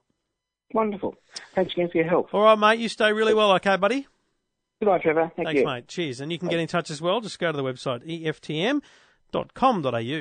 [0.73, 1.15] Wonderful.
[1.55, 2.33] Thanks again for your help.
[2.33, 2.79] All right, mate.
[2.79, 4.07] You stay really well, okay, buddy?
[4.79, 5.31] Goodbye, Trevor.
[5.35, 5.65] Thank Thanks, you.
[5.65, 5.87] mate.
[5.89, 6.21] Cheers.
[6.21, 7.19] And you can get in touch as well.
[7.19, 8.31] Just go to the website E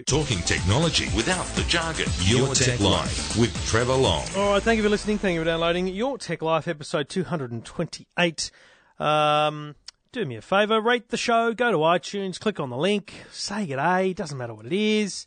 [0.07, 2.07] Talking technology without the jargon.
[2.21, 4.27] Your Tech Life with Trevor Long.
[4.37, 5.17] All right, thank you for listening.
[5.17, 8.51] Thank you for downloading Your Tech Life episode 228.
[8.99, 9.77] Um,
[10.13, 13.67] do me a favour, rate the show, go to iTunes, click on the link, say
[13.67, 15.27] g'day, doesn't matter what it is.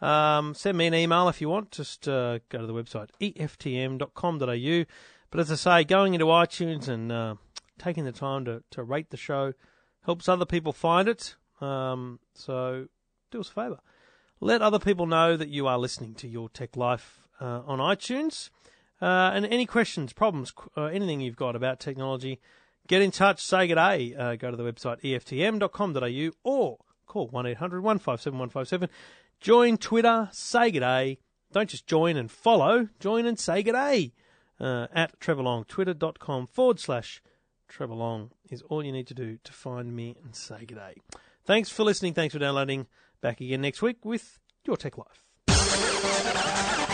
[0.00, 4.84] Um, send me an email if you want, just uh, go to the website eftm.com.au.
[5.30, 7.34] But as I say, going into iTunes and uh,
[7.78, 9.52] taking the time to, to rate the show
[10.04, 11.34] helps other people find it.
[11.60, 12.86] Um, so
[13.36, 13.78] do us a favour.
[14.40, 18.50] Let other people know that you are listening to Your Tech Life uh, on iTunes.
[19.00, 22.40] Uh, and any questions, problems, uh, anything you've got about technology,
[22.88, 24.14] get in touch, say good day.
[24.14, 28.88] Uh, go to the website eftm.com.au or call 1 800 157 157.
[29.40, 31.18] Join Twitter, say good day.
[31.52, 34.12] Don't just join and follow, join and say good day.
[34.58, 37.22] Uh, at Trevor twitter.com forward slash
[37.68, 40.94] Trevor is all you need to do to find me and say good day.
[41.44, 42.14] Thanks for listening.
[42.14, 42.86] Thanks for downloading.
[43.20, 46.85] Back again next week with Your Tech Life.